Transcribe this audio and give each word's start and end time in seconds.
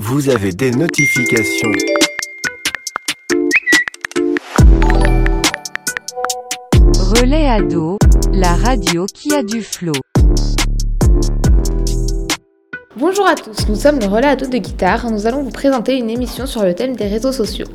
vous 0.00 0.28
avez 0.28 0.52
des 0.52 0.70
notifications. 0.70 1.72
Relais 6.96 7.48
Ado, 7.48 7.98
la 8.32 8.54
radio 8.54 9.06
qui 9.12 9.34
a 9.34 9.42
du 9.42 9.60
flow. 9.60 9.92
Bonjour 12.96 13.26
à 13.26 13.34
tous, 13.34 13.68
nous 13.68 13.74
sommes 13.74 13.98
le 13.98 14.06
Relais 14.06 14.28
Ado 14.28 14.46
de 14.46 14.58
guitare. 14.58 15.10
Nous 15.10 15.26
allons 15.26 15.42
vous 15.42 15.50
présenter 15.50 15.98
une 15.98 16.10
émission 16.10 16.46
sur 16.46 16.62
le 16.62 16.76
thème 16.76 16.94
des 16.94 17.08
réseaux 17.08 17.32
sociaux. 17.32 17.66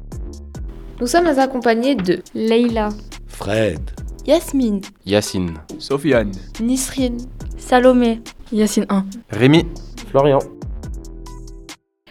Nous 1.01 1.07
sommes 1.07 1.27
accompagnés 1.27 1.95
de 1.95 2.21
Leïla, 2.33 2.89
Fred, 3.27 3.81
Yasmine, 4.25 4.79
Yacine, 5.05 5.55
Sofiane, 5.77 6.31
Nisrine, 6.61 7.17
Salomé, 7.57 8.21
Yacine 8.53 8.85
1, 8.87 9.05
Rémi, 9.29 9.65
Florian. 10.09 10.39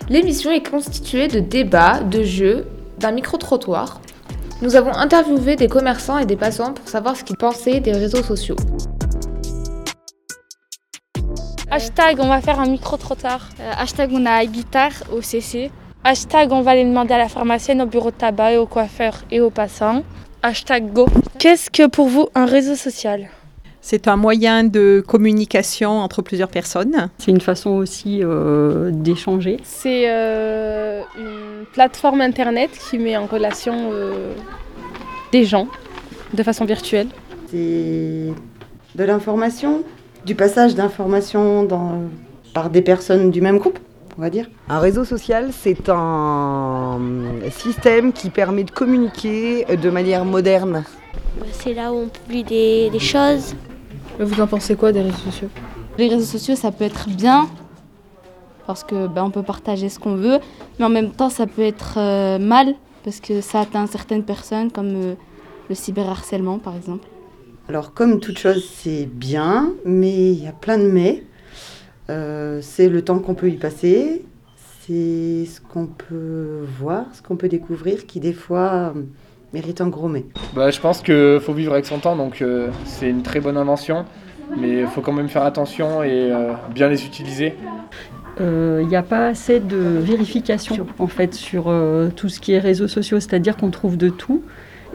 L'émission 0.09 0.51
est 0.51 0.69
constituée 0.69 1.29
de 1.29 1.39
débats, 1.39 2.01
de 2.01 2.23
jeux, 2.23 2.67
d'un 2.99 3.13
micro-trottoir. 3.13 4.01
Nous 4.61 4.77
avons 4.77 4.93
interviewé 4.93 5.57
des 5.57 5.69
commerçants 5.69 6.19
et 6.19 6.27
des 6.27 6.37
passants 6.37 6.73
pour 6.73 6.89
savoir 6.89 7.17
ce 7.17 7.25
qu'ils 7.25 7.37
pensaient 7.37 7.81
des 7.81 7.93
réseaux 7.93 8.23
sociaux. 8.23 8.57
Hashtag 11.71 12.19
on 12.19 12.29
va 12.29 12.41
faire 12.41 12.61
un 12.61 12.69
micro-trottoir. 12.69 13.49
Euh, 13.61 13.73
hashtag 13.79 14.11
on 14.13 14.27
a 14.27 14.45
guitare 14.45 14.93
au 15.13 15.23
CC. 15.23 15.71
Hashtag 16.05 16.53
on 16.53 16.61
va 16.63 16.73
aller 16.73 16.85
demander 16.85 17.15
à 17.15 17.19
la 17.19 17.29
pharmacienne, 17.29 17.81
au 17.81 17.87
bureau 17.87 18.11
de 18.11 18.17
tabac 18.17 18.53
et 18.53 18.59
au 18.59 18.67
coiffeur 18.67 19.15
et 19.31 19.41
aux 19.41 19.51
passants. 19.51 20.03
Hashtag 20.43 20.93
go. 20.93 21.07
Qu'est-ce 21.39 21.71
que 21.71 21.87
pour 21.87 22.09
vous 22.09 22.29
un 22.35 22.47
réseau 22.47 22.75
social? 22.75 23.31
C'est 23.85 24.07
un 24.07 24.15
moyen 24.15 24.63
de 24.63 25.03
communication 25.05 25.91
entre 25.99 26.23
plusieurs 26.23 26.49
personnes. 26.49 27.11
C'est 27.19 27.33
une 27.33 27.41
façon 27.41 27.71
aussi 27.71 28.21
euh, 28.23 28.91
d'échanger. 28.93 29.57
C'est 29.65 30.05
euh, 30.07 31.03
une 31.19 31.67
plateforme 31.73 32.21
internet 32.21 32.71
qui 32.71 33.01
met 33.01 33.17
en 33.17 33.27
relation 33.27 33.91
euh, 33.93 34.35
des 35.33 35.45
gens 35.45 35.67
de 36.33 36.43
façon 36.45 36.65
virtuelle. 36.65 37.09
C'est 37.51 38.33
de 38.95 39.05
l'information, 39.05 39.83
du 40.25 40.37
passage 40.37 40.77
d'informations 40.77 41.67
par 42.55 42.71
des 42.71 42.83
personnes 42.83 43.33
du 43.33 43.41
même 43.41 43.59
groupe, 43.59 43.81
on 44.17 44.23
va 44.23 44.31
dire. 44.31 44.47
Un 44.69 44.79
réseau 44.79 45.05
social, 45.05 45.51
c'est 45.53 45.89
un 45.89 47.01
système 47.51 48.13
qui 48.13 48.31
permet 48.31 48.63
de 48.63 48.71
communiquer 48.71 49.65
de 49.65 49.91
manière 49.91 50.25
moderne. 50.25 50.85
C'est 51.51 51.75
là 51.75 51.93
où 51.93 51.97
on 51.97 52.09
publie 52.09 52.45
des, 52.45 52.91
des 52.91 53.01
choses. 53.01 53.57
Vous 54.19 54.41
en 54.41 54.47
pensez 54.47 54.77
quoi 54.77 54.93
des 54.93 55.03
réseaux 55.03 55.17
sociaux? 55.17 55.49
Les 55.99 56.09
réseaux 56.09 56.39
sociaux, 56.39 56.55
ça 56.55 56.71
peut 56.71 56.85
être 56.85 57.09
bien 57.09 57.49
parce 58.67 58.85
que 58.85 59.07
ben, 59.07 59.25
on 59.25 59.31
peut 59.31 59.43
partager 59.43 59.89
ce 59.89 59.99
qu'on 59.99 60.15
veut, 60.15 60.39
mais 60.79 60.85
en 60.85 60.89
même 60.89 61.11
temps, 61.11 61.31
ça 61.31 61.47
peut 61.47 61.63
être 61.63 61.95
euh, 61.99 62.39
mal 62.39 62.75
parce 63.05 63.21
que 63.21 63.41
ça 63.41 63.61
atteint 63.61 63.87
certaines 63.87 64.23
personnes, 64.23 64.71
comme 64.71 64.95
euh, 64.95 65.15
le 65.69 65.75
cyberharcèlement, 65.75 66.59
par 66.59 66.77
exemple. 66.77 67.07
Alors, 67.69 67.93
comme 67.95 68.21
toute 68.21 68.39
chose, 68.39 68.65
c'est 68.65 69.07
bien, 69.07 69.73
mais 69.85 70.33
il 70.33 70.43
y 70.43 70.47
a 70.47 70.53
plein 70.53 70.79
de 70.79 70.89
mais. 70.89 71.25
Euh, 72.11 72.61
c'est 72.63 72.89
le 72.89 73.03
temps 73.03 73.19
qu'on 73.19 73.35
peut 73.35 73.49
y 73.49 73.57
passer, 73.57 74.25
c'est 74.81 75.47
ce 75.47 75.61
qu'on 75.61 75.87
peut 75.87 76.65
voir, 76.79 77.07
ce 77.15 77.23
qu'on 77.23 77.37
peut 77.37 77.49
découvrir, 77.49 78.07
qui 78.07 78.21
des 78.21 78.33
fois 78.33 78.95
mérite 79.53 79.81
un 79.81 79.89
gros 79.89 80.09
mais. 80.09 80.25
Bah, 80.55 80.71
je 80.71 80.81
pense 80.81 81.03
qu'il 81.03 81.39
faut 81.41 81.53
vivre 81.53 81.73
avec 81.73 81.87
son 81.87 81.99
temps, 81.99 82.17
donc 82.17 82.43
euh, 82.43 82.69
c'est 82.85 83.09
une 83.09 83.23
très 83.23 83.41
bonne 83.41 83.57
invention, 83.57 84.05
mais 84.57 84.81
il 84.81 84.87
faut 84.87 85.01
quand 85.01 85.13
même 85.13 85.29
faire 85.29 85.45
attention 85.45 86.03
et 86.03 86.31
euh, 86.33 86.53
bien 86.75 86.89
les 86.89 87.05
utiliser. 87.05 87.55
Il 88.39 88.45
euh, 88.47 88.83
n'y 88.85 88.97
a 88.97 89.03
pas 89.03 89.27
assez 89.29 89.61
de 89.61 89.77
vérification 89.77 90.87
en 90.99 91.07
fait 91.07 91.35
sur 91.35 91.65
euh, 91.69 92.09
tout 92.15 92.29
ce 92.31 92.41
qui 92.41 92.53
est 92.53 92.59
réseaux 92.59 92.89
sociaux, 92.89 93.21
c'est-à-dire 93.21 93.57
qu'on 93.57 93.71
trouve 93.71 93.97
de 93.97 94.09
tout. 94.09 94.43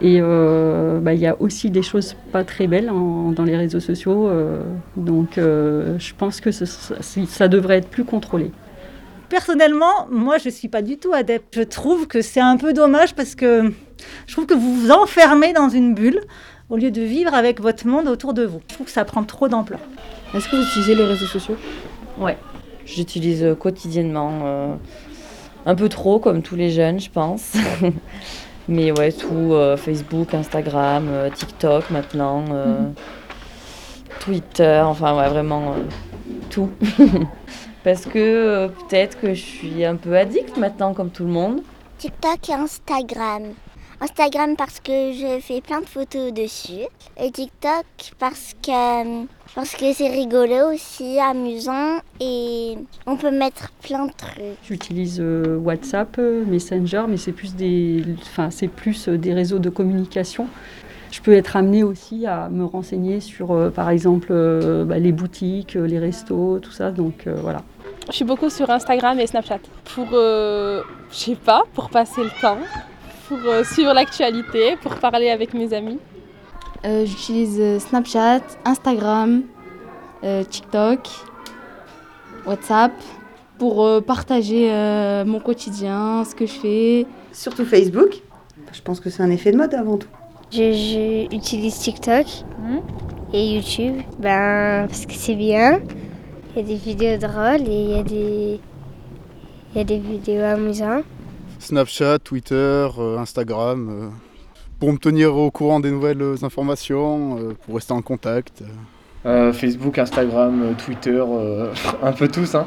Et 0.00 0.14
il 0.16 0.20
euh, 0.22 1.00
bah, 1.00 1.14
y 1.14 1.26
a 1.26 1.36
aussi 1.40 1.70
des 1.70 1.82
choses 1.82 2.14
pas 2.30 2.44
très 2.44 2.68
belles 2.68 2.88
en, 2.90 3.32
dans 3.32 3.42
les 3.44 3.56
réseaux 3.56 3.80
sociaux. 3.80 4.28
euh, 4.28 4.60
donc 4.96 5.38
euh, 5.38 5.96
je 5.98 6.14
pense 6.16 6.40
que 6.40 6.50
ce- 6.52 6.64
ça 7.26 7.48
devrait 7.48 7.78
être 7.78 7.88
plus 7.88 8.04
contrôlé. 8.04 8.52
Personnellement, 9.28 10.06
moi, 10.10 10.38
je 10.38 10.48
ne 10.48 10.52
suis 10.52 10.68
pas 10.68 10.82
du 10.82 10.96
tout 10.98 11.12
adepte. 11.12 11.54
Je 11.56 11.62
trouve 11.62 12.06
que 12.06 12.22
c'est 12.22 12.40
un 12.40 12.56
peu 12.56 12.72
dommage 12.72 13.14
parce 13.14 13.34
que 13.34 13.72
je 14.26 14.32
trouve 14.32 14.46
que 14.46 14.54
vous 14.54 14.74
vous 14.74 14.90
enfermez 14.90 15.52
dans 15.52 15.68
une 15.68 15.94
bulle 15.94 16.20
au 16.70 16.76
lieu 16.76 16.90
de 16.90 17.02
vivre 17.02 17.34
avec 17.34 17.60
votre 17.60 17.86
monde 17.86 18.08
autour 18.08 18.34
de 18.34 18.44
vous. 18.44 18.60
Je 18.68 18.74
trouve 18.74 18.86
que 18.86 18.92
ça 18.92 19.04
prend 19.04 19.24
trop 19.24 19.48
d'ampleur. 19.48 19.80
Est-ce 20.34 20.48
que 20.48 20.56
vous 20.56 20.62
utilisez 20.62 20.94
les 20.94 21.04
réseaux 21.04 21.26
sociaux? 21.26 21.56
Ouais, 22.18 22.36
j'utilise 22.84 23.42
euh, 23.42 23.54
quotidiennement. 23.54 24.40
euh, 24.44 24.74
un 25.66 25.74
peu 25.74 25.88
trop, 25.88 26.18
comme 26.18 26.42
tous 26.42 26.56
les 26.56 26.70
jeunes, 26.70 26.98
je 26.98 27.10
pense. 27.10 27.52
Mais 28.68 28.90
ouais, 28.92 29.12
tout, 29.12 29.52
euh, 29.52 29.76
Facebook, 29.76 30.32
Instagram, 30.34 31.08
euh, 31.08 31.30
TikTok 31.30 31.90
maintenant, 31.90 32.44
euh, 32.52 32.88
Twitter, 34.20 34.80
enfin 34.84 35.16
ouais, 35.16 35.28
vraiment 35.28 35.72
euh, 35.72 35.82
tout. 36.50 36.70
Parce 37.84 38.04
que 38.06 38.18
euh, 38.18 38.68
peut-être 38.68 39.20
que 39.20 39.34
je 39.34 39.42
suis 39.42 39.84
un 39.84 39.96
peu 39.96 40.16
addict 40.16 40.56
maintenant, 40.56 40.94
comme 40.94 41.10
tout 41.10 41.24
le 41.24 41.30
monde. 41.30 41.60
TikTok 41.98 42.48
et 42.48 42.54
Instagram. 42.54 43.42
Instagram 44.00 44.54
parce 44.56 44.80
que 44.80 45.12
je 45.12 45.40
fais 45.40 45.60
plein 45.60 45.80
de 45.80 45.86
photos 45.86 46.32
dessus. 46.32 46.86
Et 47.20 47.30
TikTok 47.30 47.84
parce 48.18 48.54
que 48.62 49.26
parce 49.54 49.74
que 49.74 49.92
c'est 49.92 50.08
rigolo 50.08 50.72
aussi, 50.72 51.18
amusant 51.18 51.98
et 52.20 52.76
on 53.06 53.16
peut 53.16 53.30
mettre 53.30 53.72
plein 53.82 54.06
de 54.06 54.12
trucs. 54.12 54.56
J'utilise 54.62 55.18
euh, 55.20 55.56
WhatsApp, 55.56 56.16
euh, 56.18 56.44
Messenger, 56.44 57.04
mais 57.08 57.16
c'est 57.16 57.32
plus 57.32 57.54
des, 57.56 58.04
enfin 58.22 58.50
c'est 58.50 58.68
plus 58.68 59.08
euh, 59.08 59.18
des 59.18 59.34
réseaux 59.34 59.58
de 59.58 59.70
communication. 59.70 60.46
Je 61.10 61.20
peux 61.22 61.32
être 61.32 61.56
amenée 61.56 61.82
aussi 61.82 62.26
à 62.26 62.50
me 62.50 62.66
renseigner 62.66 63.20
sur, 63.20 63.52
euh, 63.52 63.70
par 63.70 63.88
exemple, 63.88 64.28
euh, 64.30 64.84
bah, 64.84 64.98
les 64.98 65.12
boutiques, 65.12 65.74
euh, 65.74 65.86
les 65.86 65.98
restos, 65.98 66.58
tout 66.60 66.70
ça. 66.70 66.90
Donc 66.90 67.26
euh, 67.26 67.34
voilà. 67.40 67.62
Je 68.08 68.12
suis 68.12 68.24
beaucoup 68.26 68.50
sur 68.50 68.68
Instagram 68.70 69.18
et 69.18 69.26
Snapchat 69.26 69.60
pour, 69.94 70.08
euh, 70.12 70.82
je 71.10 71.16
sais 71.16 71.34
pas, 71.34 71.64
pour 71.74 71.88
passer 71.90 72.22
le 72.22 72.30
temps, 72.40 72.58
pour 73.28 73.38
euh, 73.46 73.62
suivre 73.62 73.92
l'actualité, 73.92 74.76
pour 74.82 74.94
parler 74.96 75.30
avec 75.30 75.54
mes 75.54 75.72
amis. 75.74 75.98
Euh, 76.84 77.04
J'utilise 77.04 77.58
euh, 77.60 77.78
Snapchat, 77.78 78.40
Instagram, 78.64 79.42
euh, 80.24 80.44
TikTok, 80.44 81.00
WhatsApp 82.46 82.92
pour 83.58 83.84
euh, 83.84 84.00
partager 84.00 84.70
euh, 84.72 85.24
mon 85.24 85.40
quotidien, 85.40 86.24
ce 86.24 86.34
que 86.34 86.46
je 86.46 86.52
fais. 86.52 87.06
Surtout 87.32 87.64
Facebook. 87.64 88.22
Je 88.72 88.80
pense 88.82 89.00
que 89.00 89.10
c'est 89.10 89.22
un 89.22 89.30
effet 89.30 89.52
de 89.52 89.56
mode 89.56 89.74
avant 89.74 89.98
tout. 89.98 90.08
Je, 90.50 90.72
je 90.72 91.34
utilise 91.34 91.78
TikTok 91.78 92.26
et 93.34 93.54
YouTube 93.54 93.96
ben, 94.18 94.86
parce 94.86 95.04
que 95.04 95.12
c'est 95.12 95.34
bien. 95.34 95.80
Il 96.56 96.62
y 96.62 96.64
a 96.64 96.66
des 96.66 96.76
vidéos 96.76 97.18
drôles 97.18 97.68
et 97.68 97.82
il 97.82 97.90
y 97.90 97.98
a 97.98 98.02
des, 98.02 98.60
il 99.72 99.78
y 99.78 99.80
a 99.80 99.84
des 99.84 99.98
vidéos 99.98 100.44
amusantes. 100.44 101.04
Snapchat, 101.58 102.20
Twitter, 102.20 102.54
euh, 102.98 103.18
Instagram, 103.18 103.88
euh, 103.90 104.08
pour 104.78 104.92
me 104.92 104.98
tenir 104.98 105.34
au 105.34 105.50
courant 105.50 105.80
des 105.80 105.90
nouvelles 105.90 106.36
informations, 106.42 107.36
euh, 107.38 107.56
pour 107.64 107.74
rester 107.74 107.92
en 107.92 108.02
contact. 108.02 108.62
Facebook, 109.52 109.98
Instagram, 109.98 110.74
Twitter, 110.82 111.22
un 112.02 112.12
peu 112.12 112.28
tous. 112.28 112.54
Hein. 112.54 112.66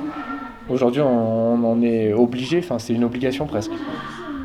Aujourd'hui, 0.69 1.01
on, 1.01 1.53
on 1.56 1.72
en 1.72 1.81
est 1.81 2.13
obligé, 2.13 2.59
enfin 2.59 2.78
c'est 2.78 2.94
une 2.94 3.03
obligation 3.03 3.47
presque. 3.47 3.72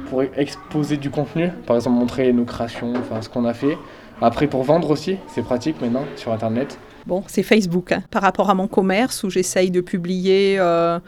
Pour 0.08 0.22
exposer 0.22 0.96
du 0.96 1.10
contenu, 1.10 1.50
par 1.66 1.76
exemple 1.76 1.98
montrer 1.98 2.32
nos 2.32 2.44
créations, 2.44 2.94
enfin 2.96 3.20
ce 3.20 3.28
qu'on 3.28 3.44
a 3.44 3.52
fait. 3.52 3.76
Après 4.22 4.46
pour 4.46 4.62
vendre 4.62 4.90
aussi, 4.90 5.18
c'est 5.26 5.42
pratique 5.42 5.78
maintenant 5.82 6.04
sur 6.14 6.32
Internet. 6.32 6.78
Bon, 7.06 7.22
c'est 7.28 7.44
Facebook 7.44 7.92
hein, 7.92 8.02
par 8.10 8.22
rapport 8.22 8.50
à 8.50 8.54
mon 8.54 8.66
commerce 8.66 9.22
où 9.22 9.30
j'essaye 9.30 9.70
de 9.70 9.80
publier 9.80 10.56
euh, 10.58 10.98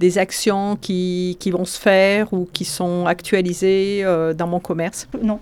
des 0.00 0.18
actions 0.18 0.74
qui, 0.74 1.36
qui 1.38 1.52
vont 1.52 1.64
se 1.64 1.78
faire 1.78 2.32
ou 2.32 2.48
qui 2.52 2.64
sont 2.64 3.06
actualisées 3.06 4.02
euh, 4.04 4.34
dans 4.34 4.48
mon 4.48 4.58
commerce. 4.58 5.06
Non. 5.22 5.40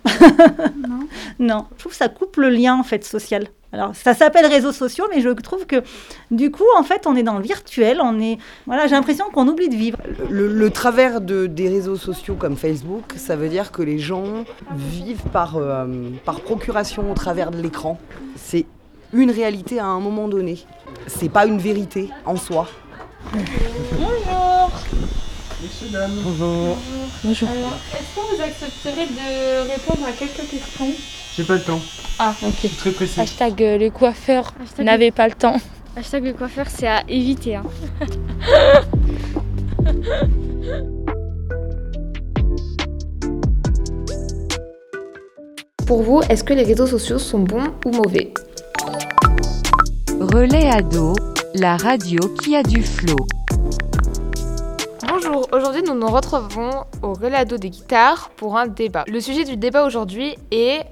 non. 0.89 1.01
Non. 1.39 1.67
Je 1.75 1.79
trouve 1.81 1.93
que 1.93 1.99
ça 1.99 2.09
coupe 2.09 2.37
le 2.37 2.49
lien 2.51 2.77
en 2.79 2.83
fait 2.83 3.05
social. 3.05 3.47
Alors 3.73 3.95
ça 3.95 4.15
s'appelle 4.15 4.47
réseaux 4.47 4.73
sociaux, 4.73 5.07
mais 5.13 5.21
je 5.21 5.31
trouve 5.31 5.67
que 5.67 5.83
du 6.31 6.53
coup 6.53 6.65
en 6.79 6.85
fait 6.85 7.07
on 7.07 7.17
est 7.17 7.25
dans 7.25 7.39
le 7.39 7.43
virtuel, 7.43 8.01
on 8.01 8.21
est 8.21 8.39
voilà 8.67 8.87
j'ai 8.87 8.95
l'impression 8.95 9.25
qu'on 9.33 9.49
oublie 9.49 9.69
de 9.69 9.75
vivre. 9.75 9.99
Le, 10.31 10.47
le 10.47 10.71
travers 10.71 11.21
de, 11.21 11.47
des 11.47 11.69
réseaux 11.69 11.97
sociaux 11.97 12.37
comme 12.39 12.57
Facebook, 12.57 13.03
ça 13.17 13.35
veut 13.35 13.49
dire 13.49 13.73
que 13.73 13.83
les 13.83 13.99
gens 13.99 14.45
vivent 14.77 15.25
par, 15.33 15.57
euh, 15.57 15.87
par 16.25 16.41
procuration 16.41 17.11
au 17.11 17.15
travers 17.15 17.51
de 17.51 17.61
l'écran. 17.61 17.99
C'est 18.37 18.67
une 19.15 19.31
réalité 19.31 19.79
à 19.79 19.87
un 19.87 20.01
moment 20.01 20.29
donné. 20.29 20.59
C'est 21.07 21.29
pas 21.31 21.47
une 21.47 21.59
vérité 21.59 22.11
en 22.27 22.37
soi. 22.37 22.69
Bonjour. 23.33 24.71
Messieurs, 25.63 25.89
dames. 25.93 26.11
Bonjour. 26.23 26.77
Bonjour. 27.25 27.49
Alors, 27.49 27.73
est-ce 27.95 28.15
que 28.15 28.37
vous 28.37 28.43
accepterez 28.43 29.07
de 29.07 29.71
répondre 29.73 30.07
à 30.07 30.13
quelques 30.13 30.49
questions? 30.51 30.91
J'ai 31.37 31.45
pas 31.45 31.55
le 31.55 31.63
temps. 31.63 31.81
Ah, 32.19 32.35
ok. 32.43 32.77
Très 32.77 32.91
précis. 32.91 33.21
Hashtag 33.21 33.63
euh, 33.63 33.79
le 33.79 33.91
coiffeur 33.91 34.53
Hashtag- 34.63 34.85
n'avait 34.85 35.11
pas 35.11 35.29
le 35.29 35.35
temps. 35.35 35.57
Hashtag 35.97 36.25
le 36.25 36.33
coiffeur, 36.35 36.67
c'est 36.69 36.87
à 36.89 37.03
éviter. 37.09 37.57
Hein. 37.57 37.65
Pour 45.87 46.03
vous, 46.03 46.23
est-ce 46.29 46.45
que 46.45 46.55
les 46.55 46.63
réseaux 46.63 46.87
sociaux 46.87 47.19
sont 47.19 47.41
bons 47.41 47.73
ou 47.85 47.91
mauvais? 47.91 48.33
Relais 50.33 50.71
Ado, 50.71 51.13
la 51.55 51.77
radio 51.77 52.19
qui 52.41 52.57
a 52.57 52.63
du 52.63 52.83
flow. 52.83 53.27
Bonjour, 55.07 55.47
aujourd'hui 55.53 55.83
nous 55.83 55.95
nous 55.95 56.07
retrouvons 56.07 56.71
au 57.03 57.13
Relais 57.13 57.37
Ado 57.37 57.59
des 57.59 57.69
guitares 57.69 58.31
pour 58.35 58.57
un 58.57 58.67
débat. 58.67 59.05
Le 59.07 59.21
sujet 59.21 59.45
du 59.45 59.59
débat 59.59 59.85
aujourd'hui 59.85 60.35
est 60.51 60.87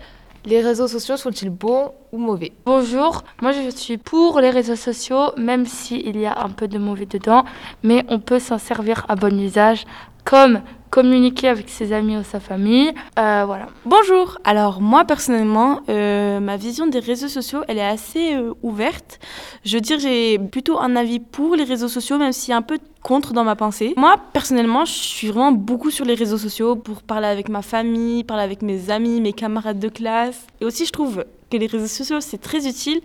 les 0.45 0.61
réseaux 0.61 0.87
sociaux 0.87 1.17
sont-ils 1.17 1.51
bons 1.51 1.93
ou 2.13 2.19
mauvais? 2.19 2.53
Bonjour, 2.67 3.23
moi 3.41 3.53
je 3.53 3.71
suis 3.71 3.97
pour 3.97 4.39
les 4.41 4.51
réseaux 4.51 4.77
sociaux, 4.77 5.33
même 5.39 5.65
s'il 5.65 6.19
y 6.19 6.27
a 6.27 6.39
un 6.43 6.51
peu 6.51 6.69
de 6.69 6.79
mauvais 6.79 7.07
dedans, 7.07 7.45
mais 7.83 8.05
on 8.09 8.19
peut 8.19 8.39
s'en 8.39 8.59
servir 8.59 9.07
à 9.09 9.17
bon 9.17 9.41
usage, 9.41 9.87
comme 10.25 10.63
communiquer 10.93 11.49
avec 11.49 11.71
ses 11.71 11.95
amis 11.95 12.19
ou 12.19 12.23
sa 12.23 12.39
famille. 12.39 12.93
Euh, 13.19 13.45
voilà. 13.47 13.69
Bonjour. 13.87 14.39
Alors 14.45 14.83
moi 14.83 15.07
personnellement, 15.07 15.81
euh, 15.89 16.39
ma 16.39 16.59
vision 16.59 16.87
des 16.87 16.99
réseaux 16.99 17.29
sociaux, 17.29 17.63
elle 17.67 17.79
est 17.79 17.85
assez 17.99 18.35
euh, 18.35 18.53
ouverte. 18.63 19.19
Je 19.65 19.77
veux 19.77 19.81
dire, 19.81 19.99
j'ai 19.99 20.39
plutôt 20.39 20.79
un 20.79 20.95
avis 20.95 21.19
pour 21.19 21.57
les 21.57 21.65
réseaux 21.65 21.89
sociaux, 21.89 22.19
même 22.19 22.33
a 22.49 22.55
un 22.55 22.63
peu 22.63 22.79
contre 23.03 23.33
dans 23.33 23.43
ma 23.43 23.57
pensée. 23.57 23.95
Moi 23.97 24.17
personnellement, 24.35 24.85
je 24.85 24.93
suis 24.93 25.29
vraiment 25.29 25.53
beaucoup 25.53 25.91
sur 25.91 26.05
les 26.05 26.15
réseaux 26.15 26.37
sociaux 26.37 26.77
pour 26.77 27.03
parler 27.03 27.27
avec 27.27 27.49
ma 27.49 27.63
famille, 27.63 28.23
parler 28.23 28.45
avec 28.45 28.61
mes 28.61 28.91
amis, 28.91 29.23
mes 29.23 29.33
camarades 29.33 29.79
de 29.79 29.89
classe. 29.89 30.47
Et 30.61 30.67
aussi, 30.67 30.85
je 30.85 30.93
trouve 30.93 31.25
que 31.53 31.59
les 31.59 31.67
réseaux 31.67 31.87
sociaux, 31.87 32.21
c'est 32.21 32.41
très 32.41 32.67
utile 32.67 33.01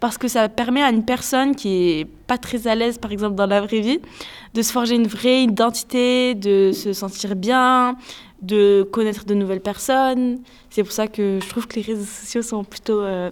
parce 0.00 0.18
que 0.18 0.26
ça 0.26 0.48
permet 0.48 0.82
à 0.82 0.90
une 0.90 1.04
personne 1.04 1.54
qui 1.54 2.00
est 2.00 2.04
pas 2.26 2.36
très 2.36 2.66
à 2.66 2.74
l'aise, 2.74 2.98
par 2.98 3.12
exemple, 3.12 3.36
dans 3.36 3.46
la 3.46 3.60
vraie 3.60 3.80
vie, 3.80 4.00
de 4.54 4.62
se 4.62 4.72
forger 4.72 4.96
une 4.96 5.06
vraie 5.06 5.44
identité, 5.44 6.34
de 6.34 6.72
se 6.72 6.92
sentir 6.92 7.36
bien, 7.36 7.96
de 8.42 8.82
connaître 8.92 9.24
de 9.24 9.34
nouvelles 9.34 9.60
personnes. 9.60 10.40
C'est 10.70 10.82
pour 10.82 10.92
ça 10.92 11.06
que 11.06 11.38
je 11.40 11.48
trouve 11.48 11.68
que 11.68 11.76
les 11.76 11.82
réseaux 11.82 12.04
sociaux 12.04 12.42
sont 12.42 12.64
plutôt 12.64 13.00
euh, 13.00 13.30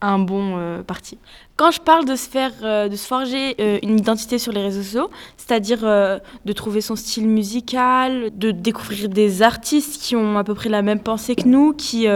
un 0.00 0.18
bon 0.18 0.56
euh, 0.58 0.82
parti. 0.82 1.18
Quand 1.56 1.70
je 1.70 1.80
parle 1.80 2.04
de 2.04 2.16
se 2.16 2.28
faire, 2.28 2.52
euh, 2.62 2.88
de 2.88 2.96
se 2.96 3.06
forger 3.06 3.54
euh, 3.60 3.78
une 3.82 3.98
identité 3.98 4.38
sur 4.38 4.52
les 4.52 4.60
réseaux 4.60 4.82
sociaux, 4.82 5.10
c'est-à-dire 5.36 5.80
de 5.80 6.52
trouver 6.52 6.80
son 6.80 6.96
style 6.96 7.28
musical, 7.28 8.30
de 8.36 8.50
découvrir 8.50 9.08
des 9.08 9.42
artistes 9.42 10.02
qui 10.02 10.16
ont 10.16 10.36
à 10.38 10.44
peu 10.44 10.54
près 10.54 10.68
la 10.68 10.82
même 10.82 11.00
pensée 11.00 11.34
que 11.36 11.46
nous, 11.46 11.72
qui, 11.72 12.06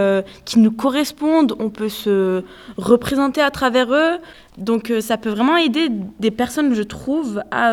qui 0.45 0.59
nous 0.59 0.71
correspondent, 0.71 1.55
on 1.59 1.69
peut 1.69 1.89
se 1.89 2.43
représenter 2.77 3.41
à 3.41 3.51
travers 3.51 3.93
eux. 3.93 4.17
Donc 4.57 4.91
ça 4.99 5.17
peut 5.17 5.29
vraiment 5.29 5.57
aider 5.57 5.89
des 6.19 6.31
personnes, 6.31 6.73
je 6.73 6.83
trouve, 6.83 7.41
à 7.51 7.71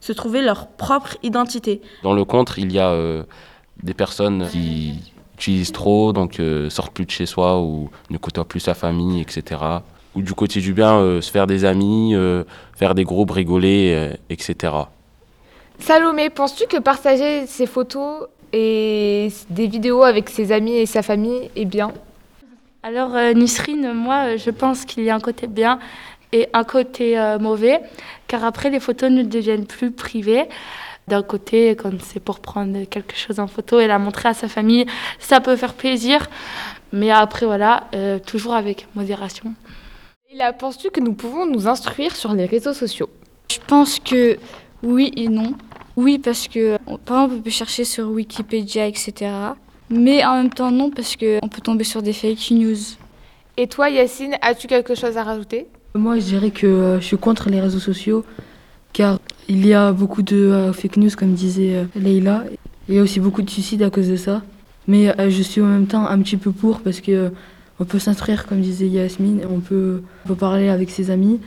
se 0.00 0.12
trouver 0.12 0.42
leur 0.42 0.66
propre 0.66 1.16
identité. 1.22 1.80
Dans 2.02 2.14
le 2.14 2.24
contre, 2.24 2.58
il 2.58 2.72
y 2.72 2.80
a 2.80 3.24
des 3.82 3.94
personnes 3.94 4.48
qui 4.50 5.11
utilisent 5.42 5.72
trop, 5.72 6.12
donc 6.12 6.38
euh, 6.38 6.70
sortent 6.70 6.92
plus 6.92 7.04
de 7.04 7.10
chez 7.10 7.26
soi 7.26 7.60
ou 7.60 7.90
ne 8.10 8.18
côtoient 8.18 8.44
plus 8.44 8.60
sa 8.60 8.74
famille, 8.74 9.20
etc. 9.20 9.60
Ou 10.14 10.22
du 10.22 10.34
côté 10.34 10.60
du 10.60 10.72
bien, 10.72 10.98
euh, 10.98 11.20
se 11.20 11.30
faire 11.30 11.46
des 11.46 11.64
amis, 11.64 12.14
euh, 12.14 12.44
faire 12.76 12.94
des 12.94 13.04
groupes, 13.04 13.32
rigoler, 13.32 13.92
euh, 13.96 14.16
etc. 14.30 14.72
Salomé, 15.78 16.30
penses-tu 16.30 16.66
que 16.66 16.78
partager 16.78 17.46
ses 17.46 17.66
photos 17.66 18.28
et 18.52 19.28
des 19.50 19.66
vidéos 19.66 20.04
avec 20.04 20.28
ses 20.28 20.52
amis 20.52 20.76
et 20.76 20.86
sa 20.86 21.02
famille 21.02 21.50
est 21.56 21.64
bien? 21.64 21.92
Alors 22.84 23.16
euh, 23.16 23.32
Nisrine, 23.32 23.92
moi 23.92 24.36
je 24.36 24.50
pense 24.50 24.84
qu'il 24.84 25.02
y 25.04 25.10
a 25.10 25.14
un 25.14 25.20
côté 25.20 25.46
bien 25.46 25.78
et 26.32 26.48
un 26.52 26.64
côté 26.64 27.18
euh, 27.18 27.38
mauvais, 27.38 27.80
car 28.26 28.44
après 28.44 28.70
les 28.70 28.80
photos 28.80 29.10
ne 29.10 29.22
deviennent 29.22 29.66
plus 29.66 29.90
privées. 29.90 30.44
D'un 31.08 31.22
côté, 31.22 31.70
quand 31.70 31.90
c'est 32.00 32.20
pour 32.20 32.40
prendre 32.40 32.84
quelque 32.84 33.16
chose 33.16 33.40
en 33.40 33.46
photo 33.46 33.80
et 33.80 33.86
la 33.86 33.98
montrer 33.98 34.28
à 34.28 34.34
sa 34.34 34.48
famille, 34.48 34.86
ça 35.18 35.40
peut 35.40 35.56
faire 35.56 35.74
plaisir, 35.74 36.28
mais 36.92 37.10
après 37.10 37.44
voilà, 37.44 37.88
euh, 37.94 38.18
toujours 38.18 38.54
avec 38.54 38.86
modération. 38.94 39.54
Et 40.30 40.36
là, 40.36 40.52
penses-tu 40.52 40.90
que 40.90 41.00
nous 41.00 41.12
pouvons 41.12 41.44
nous 41.44 41.66
instruire 41.68 42.14
sur 42.14 42.32
les 42.32 42.46
réseaux 42.46 42.72
sociaux? 42.72 43.10
Je 43.50 43.58
pense 43.66 43.98
que 43.98 44.38
oui 44.82 45.12
et 45.16 45.28
non. 45.28 45.54
Oui, 45.96 46.18
parce 46.18 46.48
que 46.48 46.78
par 47.04 47.24
exemple, 47.24 47.34
on 47.38 47.42
peut 47.42 47.50
chercher 47.50 47.84
sur 47.84 48.08
Wikipédia, 48.08 48.86
etc. 48.86 49.30
Mais 49.90 50.24
en 50.24 50.36
même 50.36 50.50
temps, 50.50 50.70
non, 50.70 50.90
parce 50.90 51.16
qu'on 51.16 51.48
peut 51.48 51.60
tomber 51.60 51.84
sur 51.84 52.00
des 52.00 52.14
fake 52.14 52.52
news. 52.52 52.78
Et 53.58 53.66
toi, 53.66 53.90
Yacine, 53.90 54.36
as-tu 54.40 54.66
quelque 54.66 54.94
chose 54.94 55.18
à 55.18 55.24
rajouter? 55.24 55.66
Moi, 55.94 56.18
je 56.18 56.24
dirais 56.24 56.50
que 56.50 56.66
euh, 56.66 57.00
je 57.00 57.04
suis 57.04 57.18
contre 57.18 57.50
les 57.50 57.60
réseaux 57.60 57.78
sociaux, 57.78 58.24
car 58.94 59.18
il 59.48 59.66
y 59.66 59.74
a 59.74 59.92
beaucoup 59.92 60.22
de 60.22 60.36
euh, 60.36 60.72
fake 60.72 60.96
news, 60.96 61.10
comme 61.16 61.34
disait 61.34 61.76
euh, 61.76 61.84
Leïla. 61.96 62.44
Il 62.88 62.94
y 62.94 62.98
a 62.98 63.02
aussi 63.02 63.20
beaucoup 63.20 63.42
de 63.42 63.50
suicides 63.50 63.82
à 63.82 63.90
cause 63.90 64.08
de 64.08 64.16
ça. 64.16 64.42
Mais 64.88 65.08
euh, 65.08 65.30
je 65.30 65.42
suis 65.42 65.60
en 65.60 65.66
même 65.66 65.86
temps 65.86 66.06
un 66.06 66.18
petit 66.20 66.36
peu 66.36 66.52
pour, 66.52 66.80
parce 66.80 67.00
que 67.00 67.32
on 67.80 67.84
peut 67.84 67.98
s'instruire, 67.98 68.46
comme 68.46 68.60
disait 68.60 68.86
Yasmine, 68.86 69.42
on 69.50 69.60
peut, 69.60 70.02
parler 70.38 70.68
avec 70.68 70.90
ses 70.90 71.10
amis. 71.10 71.40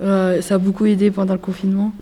Ça 0.00 0.54
a 0.54 0.58
beaucoup 0.58 0.86
aidé 0.86 1.10
pendant 1.10 1.34
le 1.34 1.38
confinement. 1.38 1.92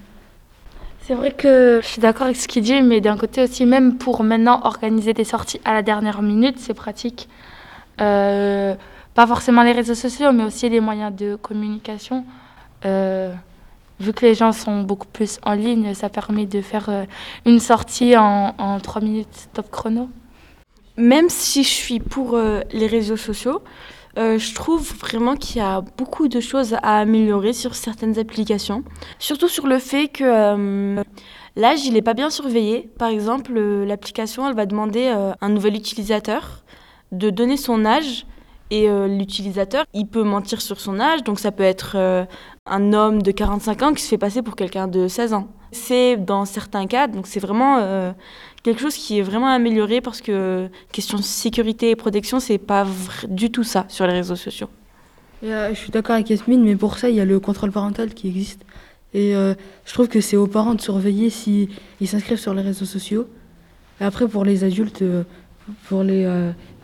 C'est 1.03 1.15
vrai 1.15 1.31
que 1.31 1.81
je 1.83 1.87
suis 1.87 2.01
d'accord 2.01 2.25
avec 2.25 2.37
ce 2.37 2.49
qu'il 2.49 2.63
dit, 2.63 2.81
mais 2.83 3.01
d'un 3.01 3.17
côté 3.17 3.43
aussi, 3.43 3.65
même 3.65 3.97
pour 3.97 4.23
maintenant 4.25 4.61
organiser 4.65 5.15
des 5.15 5.25
sorties 5.25 5.61
à 5.65 5.73
la 5.73 5.83
dernière 5.83 6.23
minute, 6.23 6.59
c'est 6.59 6.75
pratique. 6.75 7.29
Pas 7.97 8.77
forcément 9.15 9.63
les 9.63 9.73
réseaux 9.73 9.95
sociaux, 9.95 10.33
mais 10.33 10.45
aussi 10.45 10.69
les 10.69 10.81
moyens 10.81 11.15
de 11.15 11.37
communication. 11.37 12.25
Vu 14.01 14.13
que 14.13 14.25
les 14.25 14.35
gens 14.35 14.53
sont 14.53 14.83
beaucoup 14.83 15.07
plus 15.07 15.39
en 15.43 15.53
ligne, 15.53 15.95
ça 15.95 16.09
permet 16.09 16.47
de 16.47 16.61
faire 16.61 16.89
euh, 16.89 17.05
une 17.47 17.61
sortie 17.61 18.17
en, 18.17 18.55
en 18.59 18.81
3 18.81 19.03
minutes 19.03 19.49
top 19.53 19.71
chrono. 19.71 20.09
Même 20.97 21.29
si 21.29 21.63
je 21.63 21.69
suis 21.69 22.01
pour 22.01 22.35
euh, 22.35 22.61
les 22.73 22.87
réseaux 22.87 23.17
sociaux, 23.17 23.63
euh, 24.19 24.39
je 24.39 24.55
trouve 24.55 24.93
vraiment 24.99 25.37
qu'il 25.37 25.59
y 25.59 25.65
a 25.65 25.81
beaucoup 25.97 26.29
de 26.29 26.41
choses 26.41 26.75
à 26.75 26.99
améliorer 26.99 27.53
sur 27.53 27.75
certaines 27.75 28.19
applications. 28.19 28.83
Surtout 29.19 29.49
sur 29.49 29.67
le 29.67 29.79
fait 29.79 30.09
que 30.09 30.97
l'âge, 31.55 31.85
il 31.85 31.93
n'est 31.93 32.03
pas 32.03 32.15
bien 32.15 32.31
surveillé. 32.31 32.89
Par 32.99 33.11
exemple, 33.11 33.53
l'application, 33.59 34.49
elle 34.49 34.57
va 34.57 34.67
demander 34.67 35.07
à 35.09 35.37
un 35.41 35.49
nouvel 35.51 35.77
utilisateur 35.77 36.65
de 37.13 37.31
donner 37.31 37.57
son 37.57 37.85
âge. 37.85 38.27
Et 38.71 38.89
euh, 38.89 39.09
l'utilisateur, 39.09 39.87
il 39.95 40.07
peut 40.07 40.23
mentir 40.23 40.61
sur 40.61 40.81
son 40.81 41.01
âge. 41.01 41.25
Donc 41.25 41.39
ça 41.39 41.53
peut 41.53 41.63
être 41.63 41.93
euh, 41.97 42.25
un 42.67 42.93
homme 42.93 43.23
de 43.23 43.31
45 43.31 43.83
ans 43.83 43.95
qui 43.95 44.03
se 44.03 44.09
fait 44.09 44.19
passer 44.19 44.43
pour 44.43 44.57
quelqu'un 44.57 44.89
de 44.89 45.09
16 45.09 45.33
ans. 45.33 45.49
C'est 45.73 46.17
dans 46.17 46.45
certains 46.45 46.87
cas, 46.87 47.09
donc 47.09 47.27
c'est 47.27 47.41
vraiment 47.41 47.79
euh, 47.79 48.13
quelque 48.63 48.81
chose 48.81 48.95
qui 48.95 49.19
est 49.19 49.23
vraiment 49.23 49.49
amélioré 49.49 50.01
parce 50.01 50.23
que 50.23 50.69
question 50.93 51.19
sécurité 51.19 51.91
et 51.91 51.97
protection, 51.97 52.41
c'est 52.41 52.57
pas 52.57 52.87
du 53.29 53.51
tout 53.51 53.65
ça 53.65 53.85
sur 53.89 54.07
les 54.07 54.15
réseaux 54.15 54.37
sociaux. 54.37 54.69
Je 55.43 55.75
suis 55.75 55.91
d'accord 55.91 56.15
avec 56.15 56.31
Yasmine, 56.31 56.65
mais 56.65 56.75
pour 56.75 56.99
ça, 56.99 57.11
il 57.11 57.17
y 57.17 57.21
a 57.21 57.27
le 57.27 57.39
contrôle 57.39 57.71
parental 57.71 58.15
qui 58.15 58.29
existe. 58.29 58.65
Et 59.13 59.35
je 59.35 59.93
trouve 59.93 60.09
que 60.09 60.23
c'est 60.23 60.37
aux 60.37 60.47
parents 60.47 60.75
de 60.75 60.81
surveiller 60.81 61.29
s'ils 61.29 61.69
s'inscrivent 62.07 62.41
sur 62.41 62.55
les 62.55 62.63
réseaux 62.63 62.87
sociaux. 62.87 63.29
Et 64.01 64.05
après, 64.05 64.27
pour 64.27 64.45
les 64.45 64.65
adultes, 64.65 65.05
pour 65.87 66.03
les 66.03 66.27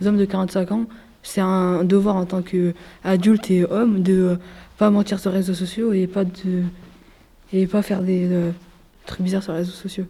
hommes 0.04 0.18
de 0.18 0.24
45 0.26 0.72
ans, 0.72 0.86
c'est 1.24 1.40
un 1.40 1.82
devoir 1.82 2.14
en 2.14 2.26
tant 2.26 2.42
qu'adulte 2.42 3.50
et 3.50 3.64
homme 3.64 4.02
de 4.02 4.12
euh, 4.12 4.36
pas 4.78 4.90
mentir 4.90 5.18
sur 5.18 5.30
les 5.30 5.38
réseaux 5.38 5.54
sociaux 5.54 5.92
et 5.92 6.06
pas, 6.06 6.24
de, 6.24 6.62
et 7.52 7.66
pas 7.66 7.82
faire 7.82 8.02
des 8.02 8.28
euh, 8.30 8.52
trucs 9.06 9.22
bizarres 9.22 9.42
sur 9.42 9.52
les 9.52 9.58
réseaux 9.58 9.72
sociaux. 9.72 10.04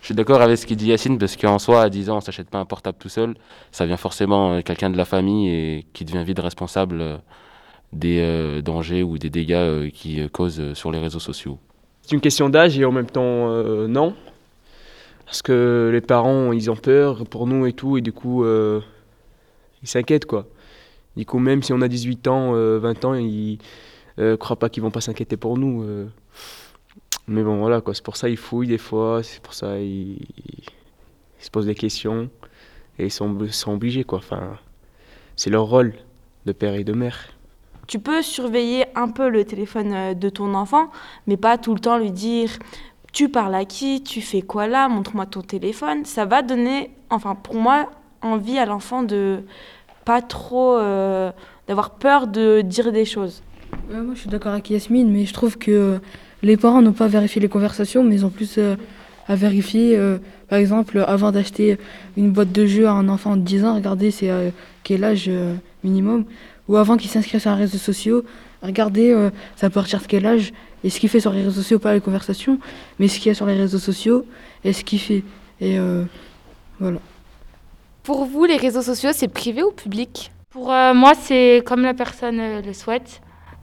Je 0.00 0.06
suis 0.06 0.14
d'accord 0.14 0.40
avec 0.40 0.56
ce 0.56 0.64
qu'il 0.64 0.78
dit 0.78 0.86
Yacine, 0.86 1.18
parce 1.18 1.36
qu'en 1.36 1.58
soi, 1.58 1.82
à 1.82 1.90
10 1.90 2.08
ans, 2.08 2.16
on 2.16 2.20
s'achète 2.22 2.48
pas 2.48 2.58
un 2.58 2.64
portable 2.64 2.96
tout 2.98 3.10
seul. 3.10 3.34
Ça 3.70 3.84
vient 3.84 3.98
forcément 3.98 4.54
euh, 4.54 4.60
quelqu'un 4.62 4.88
de 4.88 4.96
la 4.96 5.04
famille 5.04 5.50
et 5.50 5.86
qui 5.92 6.06
devient 6.06 6.24
vite 6.24 6.38
responsable 6.38 7.20
des 7.92 8.20
euh, 8.20 8.62
dangers 8.62 9.02
ou 9.02 9.18
des 9.18 9.30
dégâts 9.30 9.52
euh, 9.54 9.90
qui 9.90 10.26
causent 10.30 10.60
euh, 10.60 10.74
sur 10.74 10.90
les 10.90 10.98
réseaux 10.98 11.18
sociaux. 11.18 11.58
C'est 12.02 12.12
une 12.12 12.20
question 12.20 12.48
d'âge 12.48 12.78
et 12.78 12.84
en 12.84 12.92
même 12.92 13.10
temps 13.10 13.50
euh, 13.50 13.86
non. 13.88 14.14
Parce 15.26 15.42
que 15.42 15.90
les 15.92 16.00
parents, 16.00 16.52
ils 16.52 16.70
ont 16.70 16.76
peur 16.76 17.24
pour 17.24 17.46
nous 17.46 17.66
et 17.66 17.72
tout, 17.72 17.96
et 17.96 18.00
du 18.00 18.12
coup, 18.12 18.44
euh, 18.44 18.80
ils 19.82 19.88
s'inquiètent 19.88 20.26
quoi. 20.26 20.46
Du 21.20 21.26
coup, 21.26 21.38
même 21.38 21.62
si 21.62 21.74
on 21.74 21.82
a 21.82 21.88
18 21.88 22.28
ans, 22.28 22.54
euh, 22.54 22.78
20 22.78 23.04
ans, 23.04 23.12
ils 23.12 23.58
ne 24.16 24.36
croient 24.36 24.58
pas 24.58 24.70
qu'ils 24.70 24.82
vont 24.82 24.90
pas 24.90 25.02
s'inquiéter 25.02 25.36
pour 25.36 25.58
nous. 25.58 25.82
euh. 25.82 26.08
Mais 27.28 27.42
bon, 27.42 27.58
voilà 27.58 27.82
quoi, 27.82 27.92
c'est 27.92 28.02
pour 28.02 28.16
ça 28.16 28.28
qu'ils 28.28 28.38
fouillent 28.38 28.68
des 28.68 28.78
fois, 28.78 29.22
c'est 29.22 29.42
pour 29.42 29.52
ça 29.52 29.76
qu'ils 29.76 30.16
ils 30.22 30.64
se 31.38 31.50
posent 31.50 31.66
des 31.66 31.74
questions, 31.74 32.30
et 32.98 33.04
ils 33.04 33.10
sont, 33.10 33.36
ils 33.42 33.52
sont 33.52 33.74
obligés 33.74 34.02
quoi. 34.02 34.16
Enfin, 34.16 34.56
c'est 35.36 35.50
leur 35.50 35.64
rôle 35.64 35.92
de 36.46 36.52
père 36.52 36.72
et 36.72 36.84
de 36.84 36.94
mère. 36.94 37.18
Tu 37.86 37.98
peux 37.98 38.22
surveiller 38.22 38.86
un 38.94 39.08
peu 39.08 39.28
le 39.28 39.44
téléphone 39.44 39.92
euh, 39.92 40.14
de 40.14 40.30
ton 40.30 40.54
enfant, 40.54 40.90
mais 41.26 41.36
pas 41.36 41.58
tout 41.58 41.74
le 41.74 41.80
temps 41.80 41.98
lui 41.98 42.12
dire 42.12 42.48
tu 43.12 43.28
parles 43.28 43.56
à 43.56 43.66
qui, 43.66 44.02
tu 44.02 44.22
fais 44.22 44.40
quoi 44.40 44.68
là, 44.68 44.88
montre-moi 44.88 45.26
ton 45.26 45.42
téléphone. 45.42 46.06
Ça 46.06 46.24
va 46.24 46.40
donner, 46.40 46.92
enfin 47.10 47.34
pour 47.34 47.56
moi, 47.56 47.90
envie 48.22 48.58
à 48.58 48.66
l'enfant 48.66 49.02
de 49.02 49.44
pas 50.04 50.22
trop 50.22 50.76
euh, 50.76 51.30
d'avoir 51.68 51.90
peur 51.90 52.26
de 52.26 52.62
dire 52.62 52.92
des 52.92 53.04
choses. 53.04 53.42
Moi, 53.90 54.14
je 54.14 54.20
suis 54.20 54.28
d'accord 54.28 54.52
avec 54.52 54.70
Yasmine, 54.70 55.10
mais 55.10 55.24
je 55.26 55.32
trouve 55.32 55.58
que 55.58 55.70
euh, 55.70 55.98
les 56.42 56.56
parents 56.56 56.82
n'ont 56.82 56.92
pas 56.92 57.08
vérifié 57.08 57.40
les 57.40 57.48
conversations, 57.48 58.02
mais 58.02 58.16
ils 58.16 58.26
ont 58.26 58.30
plus 58.30 58.56
euh, 58.58 58.76
à 59.28 59.36
vérifier. 59.36 59.96
par 60.48 60.58
exemple, 60.58 61.04
avant 61.06 61.30
d'acheter 61.30 61.78
une 62.16 62.32
boîte 62.32 62.50
de 62.50 62.66
jeux 62.66 62.88
à 62.88 62.92
un 62.92 63.08
enfant 63.08 63.36
de 63.36 63.42
10 63.42 63.64
ans, 63.64 63.74
regardez 63.76 64.10
c'est 64.10 64.28
quel 64.82 65.04
âge 65.04 65.30
minimum. 65.84 66.24
Ou 66.66 66.76
avant 66.76 66.96
qu'il 66.96 67.08
s'inscrive 67.08 67.40
sur 67.40 67.52
un 67.52 67.54
réseau 67.54 67.78
social, 67.78 68.22
regardez 68.60 69.14
ça 69.54 69.68
peut 69.68 69.74
partir 69.74 70.00
de 70.00 70.06
quel 70.06 70.26
âge. 70.26 70.52
Et 70.82 70.90
ce 70.90 70.98
qu'il 70.98 71.08
fait 71.08 71.20
sur 71.20 71.32
les 71.32 71.42
réseaux 71.42 71.60
sociaux, 71.60 71.78
pas 71.78 71.94
les 71.94 72.00
conversations, 72.00 72.58
mais 72.98 73.06
ce 73.06 73.20
qu'il 73.20 73.28
y 73.28 73.30
a 73.30 73.34
sur 73.34 73.46
les 73.46 73.54
réseaux 73.54 73.78
sociaux 73.78 74.26
et 74.64 74.72
ce 74.72 74.82
qu'il 74.82 74.98
fait. 74.98 75.22
Et 75.60 75.78
voilà. 76.80 76.98
Pour 78.02 78.24
vous, 78.24 78.44
les 78.44 78.56
réseaux 78.56 78.82
sociaux, 78.82 79.10
c'est 79.12 79.28
privé 79.28 79.62
ou 79.62 79.72
public? 79.72 80.32
Pour 80.50 80.72
euh, 80.72 80.94
moi, 80.94 81.12
c'est 81.14 81.62
comme 81.64 81.82
la 81.82 81.94
personne 81.94 82.40
euh, 82.40 82.62
le 82.62 82.72
souhaite. 82.72 83.20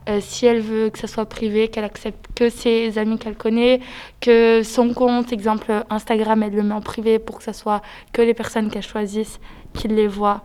Euh, 0.08 0.20
si 0.22 0.46
elle 0.46 0.60
veut 0.60 0.88
que 0.88 0.98
ça 0.98 1.06
soit 1.06 1.26
privé, 1.26 1.68
qu'elle 1.68 1.84
accepte 1.84 2.28
que 2.34 2.48
ses 2.48 2.96
amis 2.96 3.18
qu'elle 3.18 3.36
connaît, 3.36 3.80
que 4.20 4.62
son 4.62 4.94
compte, 4.94 5.32
exemple 5.32 5.84
Instagram, 5.90 6.42
elle 6.42 6.54
le 6.54 6.62
met 6.62 6.74
en 6.74 6.80
privé 6.80 7.18
pour 7.18 7.38
que 7.38 7.44
ça 7.44 7.52
soit 7.52 7.82
que 8.12 8.22
les 8.22 8.32
personnes 8.32 8.70
qu'elle 8.70 8.82
choisisse 8.82 9.38
qui 9.74 9.88
les 9.88 10.06
voient. 10.06 10.42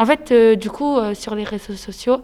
En 0.00 0.06
fait, 0.06 0.32
euh, 0.32 0.56
du 0.56 0.70
coup, 0.70 0.96
euh, 0.96 1.14
sur 1.14 1.36
les 1.36 1.44
réseaux 1.44 1.74
sociaux, 1.74 2.22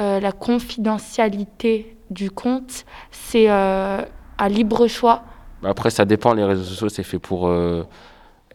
euh, 0.00 0.20
la 0.20 0.32
confidentialité 0.32 1.96
du 2.10 2.30
compte, 2.30 2.84
c'est 3.10 3.48
euh, 3.48 4.02
à 4.36 4.48
libre 4.48 4.88
choix. 4.88 5.22
Après, 5.64 5.88
ça 5.88 6.04
dépend. 6.04 6.34
Les 6.34 6.44
réseaux 6.44 6.64
sociaux, 6.64 6.88
c'est 6.90 7.04
fait 7.04 7.18
pour. 7.18 7.50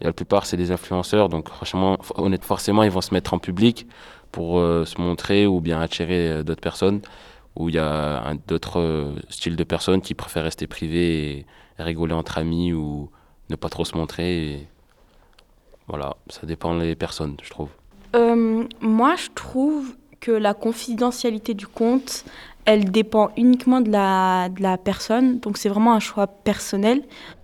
La 0.04 0.12
plupart, 0.12 0.46
c'est 0.46 0.56
des 0.56 0.70
influenceurs. 0.70 1.28
Donc, 1.28 1.48
franchement, 1.48 1.98
honnête, 2.16 2.44
forcément, 2.44 2.82
ils 2.82 2.90
vont 2.90 3.00
se 3.00 3.14
mettre 3.14 3.34
en 3.34 3.38
public 3.38 3.86
pour 4.32 4.58
euh, 4.58 4.84
se 4.84 5.00
montrer 5.00 5.46
ou 5.46 5.60
bien 5.60 5.80
attirer 5.80 6.30
euh, 6.30 6.42
d'autres 6.42 6.60
personnes. 6.60 7.00
Ou 7.54 7.68
il 7.68 7.74
y 7.74 7.78
a 7.78 8.34
d'autres 8.48 8.80
euh, 8.80 9.14
styles 9.28 9.56
de 9.56 9.64
personnes 9.64 10.00
qui 10.00 10.14
préfèrent 10.14 10.44
rester 10.44 10.66
privés 10.66 11.38
et, 11.38 11.46
rigoler 11.78 12.14
entre 12.14 12.38
amis 12.38 12.72
ou 12.72 13.10
ne 13.50 13.56
pas 13.56 13.68
trop 13.68 13.84
se 13.84 13.96
montrer. 13.96 14.68
Voilà, 15.88 16.16
ça 16.28 16.46
dépend 16.46 16.78
des 16.78 16.94
personnes, 16.94 17.36
je 17.42 17.50
trouve. 17.50 17.70
Moi, 18.80 19.16
je 19.16 19.28
trouve 19.34 19.96
que 20.20 20.30
la 20.30 20.54
confidentialité 20.54 21.54
du 21.54 21.66
compte, 21.66 22.24
elle 22.66 22.90
dépend 22.92 23.30
uniquement 23.36 23.80
de 23.80 23.90
la 23.90 24.78
personne. 24.78 25.40
Donc, 25.40 25.58
c'est 25.58 25.68
vraiment 25.68 25.94
un 25.94 26.00
choix 26.00 26.28
personnel. 26.28 27.02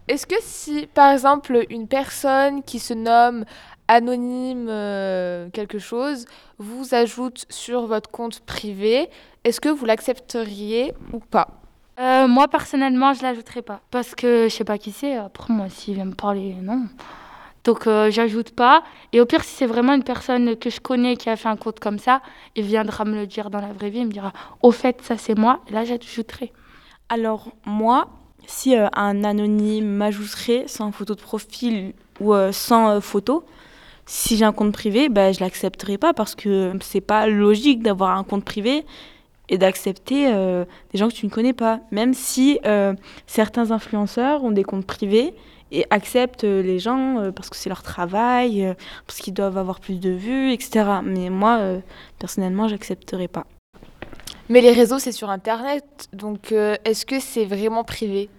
Est-ce 0.09 0.27
que 0.27 0.37
si, 0.41 0.87
par 0.95 1.13
exemple, 1.13 1.67
une 1.69 1.87
personne 1.87 2.63
qui 2.63 2.79
se 2.79 2.95
nomme 2.95 3.45
anonyme 3.89 4.69
euh, 4.71 5.51
quelque 5.51 5.79
chose 5.79 6.25
vous 6.59 6.95
ajoute 6.95 7.45
sur 7.51 7.87
votre 7.87 8.11
compte 8.11 8.41
privé, 8.41 9.11
est-ce 9.45 9.61
que 9.61 9.69
vous 9.69 9.85
l'accepteriez 9.85 10.95
ou 11.13 11.21
pas? 11.21 11.49
Euh, 11.99 12.27
moi, 12.27 12.49
personnellement, 12.49 13.13
je 13.13 13.23
l'ajouterai 13.23 13.61
pas. 13.61 13.81
Parce 13.91 14.15
que 14.15 14.49
je 14.49 14.55
sais 14.55 14.65
pas 14.65 14.79
qui 14.79 14.93
c'est. 14.93 15.17
Après, 15.17 15.53
moi, 15.53 15.69
s'il 15.69 15.95
vient 15.95 16.07
me 16.07 16.15
parler, 16.15 16.55
non. 16.63 16.87
Donc, 17.65 17.87
euh, 17.87 18.11
j'ajoute 18.11 18.55
pas. 18.55 18.85
Et 19.13 19.21
au 19.21 19.27
pire, 19.27 19.45
si 19.45 19.57
c'est 19.57 19.67
vraiment 19.67 19.93
une 19.93 20.05
personne 20.05 20.57
que 20.57 20.71
je 20.71 20.81
connais 20.81 21.17
qui 21.17 21.29
a 21.29 21.37
fait 21.37 21.49
un 21.49 21.57
compte 21.57 21.81
comme 21.81 21.99
ça, 21.99 22.23
il 22.57 22.65
viendra 22.65 23.05
me 23.05 23.15
le 23.15 23.27
dire 23.27 23.51
dans 23.51 23.61
la 23.61 23.73
vraie 23.73 23.91
vie. 23.91 24.01
Il 24.01 24.07
me 24.07 24.13
dira, 24.13 24.33
au 24.63 24.71
fait, 24.71 25.03
ça, 25.03 25.19
c'est 25.19 25.37
moi. 25.37 25.61
Et 25.69 25.73
là, 25.73 25.85
j'ajouterai. 25.85 26.53
Alors, 27.09 27.49
moi, 27.67 28.09
si 28.49 28.75
euh, 28.75 28.89
un 28.95 29.25
anonyme 29.25 29.87
m'ajouterait 29.87 30.65
sans 30.67 30.91
photo 30.91 31.15
de 31.15 31.21
profil 31.21 31.93
ou 32.19 32.33
euh, 32.33 32.51
sans 32.51 32.89
euh, 32.89 33.01
photo, 33.01 33.45
si 34.07 34.39
j'ai 34.39 34.45
un 34.47 34.53
compte 34.53 34.73
privé, 34.73 35.11
ben, 35.11 35.35
je 35.35 35.41
l'accepterai 35.41 35.99
pas 35.99 36.15
parce 36.15 36.35
que 36.35 36.73
c'est 36.81 37.03
pas 37.03 37.27
logique 37.27 37.83
d'avoir 37.83 38.17
un 38.17 38.25
compte 38.25 38.45
privé 38.45 38.87
et 39.51 39.59
d'accepter 39.59 40.27
des 40.93 40.99
gens 40.99 41.09
que 41.09 41.15
tu 41.15 41.25
ne 41.25 41.31
connais 41.31 41.55
pas. 41.55 41.81
Même 41.91 42.15
si 42.15 42.59
certains 43.27 43.71
influenceurs 43.71 44.45
ont 44.45 44.51
des 44.51 44.63
comptes 44.63 44.87
privés 44.87 45.35
et 45.73 45.85
acceptent 45.91 46.45
les 46.45 46.79
gens 46.79 47.31
parce 47.37 47.51
que 47.51 47.57
c'est 47.57 47.69
leur 47.69 47.83
travail, 47.83 48.75
parce 49.07 49.19
qu'ils 49.21 49.35
doivent 49.35 49.59
avoir 49.59 49.81
plus 49.81 50.01
de 50.01 50.11
vues, 50.11 50.53
etc. 50.53 51.01
Mais 51.03 51.29
moi, 51.29 51.61
personnellement, 52.19 52.67
j'accepterai 52.69 53.29
pas. 53.29 53.47
Mais 54.49 54.63
les 54.63 54.73
réseaux, 54.73 54.99
c'est 54.99 55.13
sur 55.13 55.29
Internet, 55.29 56.09
donc 56.15 56.53
est-ce 56.53 57.05
que 57.05 57.21
c'est 57.21 57.45
vraiment 57.45 57.85
privé? 57.85 58.31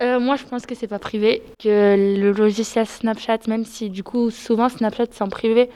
Euh, 0.00 0.20
moi, 0.20 0.36
je 0.36 0.44
pense 0.44 0.64
que 0.64 0.76
c'est 0.76 0.86
pas 0.86 1.00
privé, 1.00 1.42
que 1.58 1.96
le 2.20 2.30
logiciel 2.30 2.86
Snapchat, 2.86 3.38
même 3.48 3.64
si 3.64 3.90
du 3.90 4.04
coup, 4.04 4.30
souvent 4.30 4.68
Snapchat 4.68 5.06
c'est 5.10 5.22
en 5.22 5.28
privé, 5.28 5.70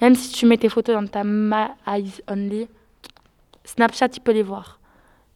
même 0.00 0.14
si 0.14 0.32
tu 0.32 0.46
mets 0.46 0.58
tes 0.58 0.68
photos 0.68 0.94
dans 0.94 1.06
ta 1.08 1.24
My 1.24 1.66
Eyes 1.88 2.22
Only, 2.30 2.68
Snapchat, 3.64 4.08
il 4.14 4.20
peut 4.20 4.32
les 4.32 4.42
voir. 4.42 4.78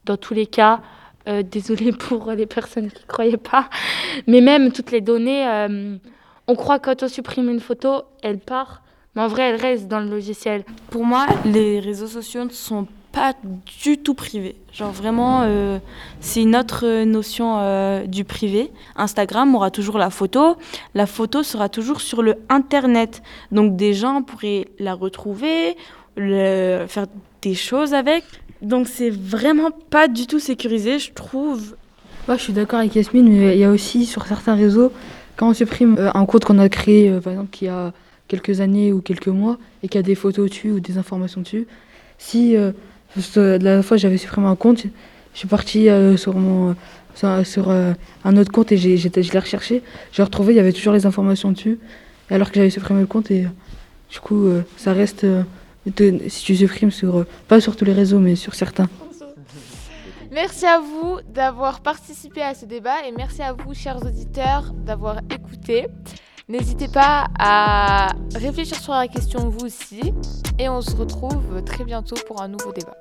Dans 0.05 0.17
tous 0.17 0.35
les 0.35 0.47
cas, 0.47 0.81
euh, 1.27 1.43
désolé 1.51 1.91
pour 1.91 2.31
les 2.31 2.47
personnes 2.47 2.93
qui 2.93 3.05
croyaient 3.07 3.37
pas, 3.37 3.69
mais 4.29 4.41
même 4.41 4.71
toutes 4.71 4.93
les 4.93 5.01
données, 5.01 5.45
euh, 5.49 5.97
on 6.47 6.55
croit 6.55 6.79
que 6.79 6.85
quand 6.85 7.03
on 7.03 7.09
supprime 7.09 7.49
une 7.49 7.61
photo, 7.61 8.03
elle 8.23 8.39
part, 8.39 8.83
mais 9.17 9.23
en 9.23 9.27
vrai, 9.27 9.51
elle 9.51 9.61
reste 9.61 9.89
dans 9.89 9.99
le 9.99 10.09
logiciel. 10.09 10.65
Pour 10.91 11.05
moi, 11.05 11.27
les 11.45 11.81
réseaux 11.81 12.07
sociaux 12.07 12.45
ne 12.45 12.51
sont 12.51 12.87
pas 13.13 13.35
du 13.83 13.99
tout 13.99 14.15
privés. 14.15 14.57
Genre 14.73 14.93
vraiment, 14.93 15.43
euh, 15.43 15.79
c'est 16.21 16.45
euh, 16.45 17.05
notion 17.05 17.59
euh, 17.59 18.07
du 18.07 18.25
privé. 18.25 18.71
Instagram 18.97 19.55
aura 19.55 19.71
toujours 19.71 19.99
la 19.99 20.11
photo. 20.11 20.57
La 20.95 21.07
photo 21.07 21.43
sera 21.43 21.69
toujours 21.69 22.01
sur 22.01 22.23
le 22.23 22.37
Internet. 22.49 23.23
Donc 23.53 23.77
des 23.77 23.95
gens 23.95 24.23
pourraient 24.23 24.69
la 24.79 24.95
retrouver, 24.95 25.77
faire 26.17 27.07
des 27.43 27.55
choses 27.55 27.95
avec. 27.95 28.25
Donc 28.63 28.89
c'est 28.89 29.11
vraiment 29.11 29.71
pas 29.71 30.09
du 30.09 30.27
tout 30.27 30.41
sécurisé, 30.41 30.99
je 30.99 31.13
trouve. 31.13 31.77
Ouais, 32.29 32.37
je 32.37 32.43
suis 32.43 32.53
d'accord 32.53 32.81
avec 32.81 32.95
Yasmine, 32.95 33.29
mais 33.29 33.57
il 33.57 33.59
y 33.59 33.65
a 33.65 33.71
aussi 33.71 34.05
sur 34.05 34.27
certains 34.27 34.55
réseaux, 34.55 34.93
quand 35.37 35.49
on 35.49 35.55
supprime 35.55 35.97
euh, 35.99 36.11
un 36.13 36.27
compte 36.27 36.45
qu'on 36.45 36.59
a 36.59 36.69
créé, 36.69 37.09
euh, 37.09 37.21
par 37.21 37.33
exemple, 37.33 37.51
qui 37.51 37.69
a 37.69 37.93
quelques 38.27 38.61
années 38.61 38.93
ou 38.93 39.01
quelques 39.01 39.29
mois, 39.29 39.57
et 39.83 39.89
qui 39.89 39.97
a 39.97 40.03
des 40.03 40.15
photos 40.15 40.51
dessus 40.51 40.73
ou 40.73 40.81
des 40.81 40.99
informations 40.99 41.41
dessus, 41.41 41.67
si 42.19 42.57
euh, 43.17 43.59
que 43.59 43.65
la 43.65 43.83
fois 43.83 43.97
j'avais 43.97 44.19
supprimé 44.19 44.47
un 44.47 44.57
compte, 44.57 44.85
je 45.35 45.39
suis 45.39 45.49
partie 45.49 45.89
euh, 45.89 46.17
sur, 46.17 46.37
mon, 46.37 46.75
sur, 47.15 47.47
sur, 47.47 47.71
euh, 47.71 47.93
un 48.25 48.37
autre 48.37 48.51
compte 48.53 48.73
et 48.73 48.77
j'ai, 48.77 48.97
je 48.97 49.09
l'ai 49.09 49.39
recherché, 49.39 49.83
j'ai 50.13 50.23
retrouvé, 50.23 50.53
il 50.53 50.57
y 50.57 50.61
avait 50.61 50.73
toujours 50.73 50.93
les 50.93 51.07
informations 51.07 51.53
dessus, 51.53 51.79
alors 52.31 52.51
que 52.51 52.57
j'avais 52.57 52.71
supprimé 52.71 53.01
le 53.01 53.07
compte, 53.07 53.31
et 53.31 53.45
euh, 53.45 53.49
du 54.11 54.21
coup, 54.21 54.47
euh, 54.47 54.63
ça 54.77 54.93
reste, 54.93 55.25
euh, 55.25 55.43
si 56.29 56.45
tu 56.45 56.57
supprimes 56.57 56.91
sur, 56.91 57.19
euh, 57.19 57.27
pas 57.47 57.61
sur 57.61 57.77
tous 57.77 57.85
les 57.85 57.93
réseaux, 57.93 58.19
mais 58.19 58.37
sur 58.37 58.55
certains. 58.55 58.89
Merci 60.31 60.67
à 60.67 60.79
vous 60.79 61.19
d'avoir 61.33 61.81
participé 61.81 62.43
à 62.43 62.55
ce 62.55 62.67
débat 62.67 63.07
et 63.07 63.13
merci 63.17 63.41
à 63.41 63.55
vous, 63.55 63.73
chers 63.73 64.05
auditeurs, 64.05 64.75
d'avoir 64.75 65.21
écouté. 65.31 65.87
N'hésitez 66.51 66.89
pas 66.89 67.27
à 67.39 68.09
réfléchir 68.35 68.79
sur 68.81 68.95
la 68.95 69.07
question 69.07 69.51
vous 69.51 69.67
aussi 69.67 70.15
et 70.59 70.67
on 70.71 70.81
se 70.81 70.97
retrouve 70.97 71.63
très 71.67 71.85
bientôt 71.85 72.17
pour 72.27 72.41
un 72.41 72.49
nouveau 72.49 72.73
débat. 72.73 72.97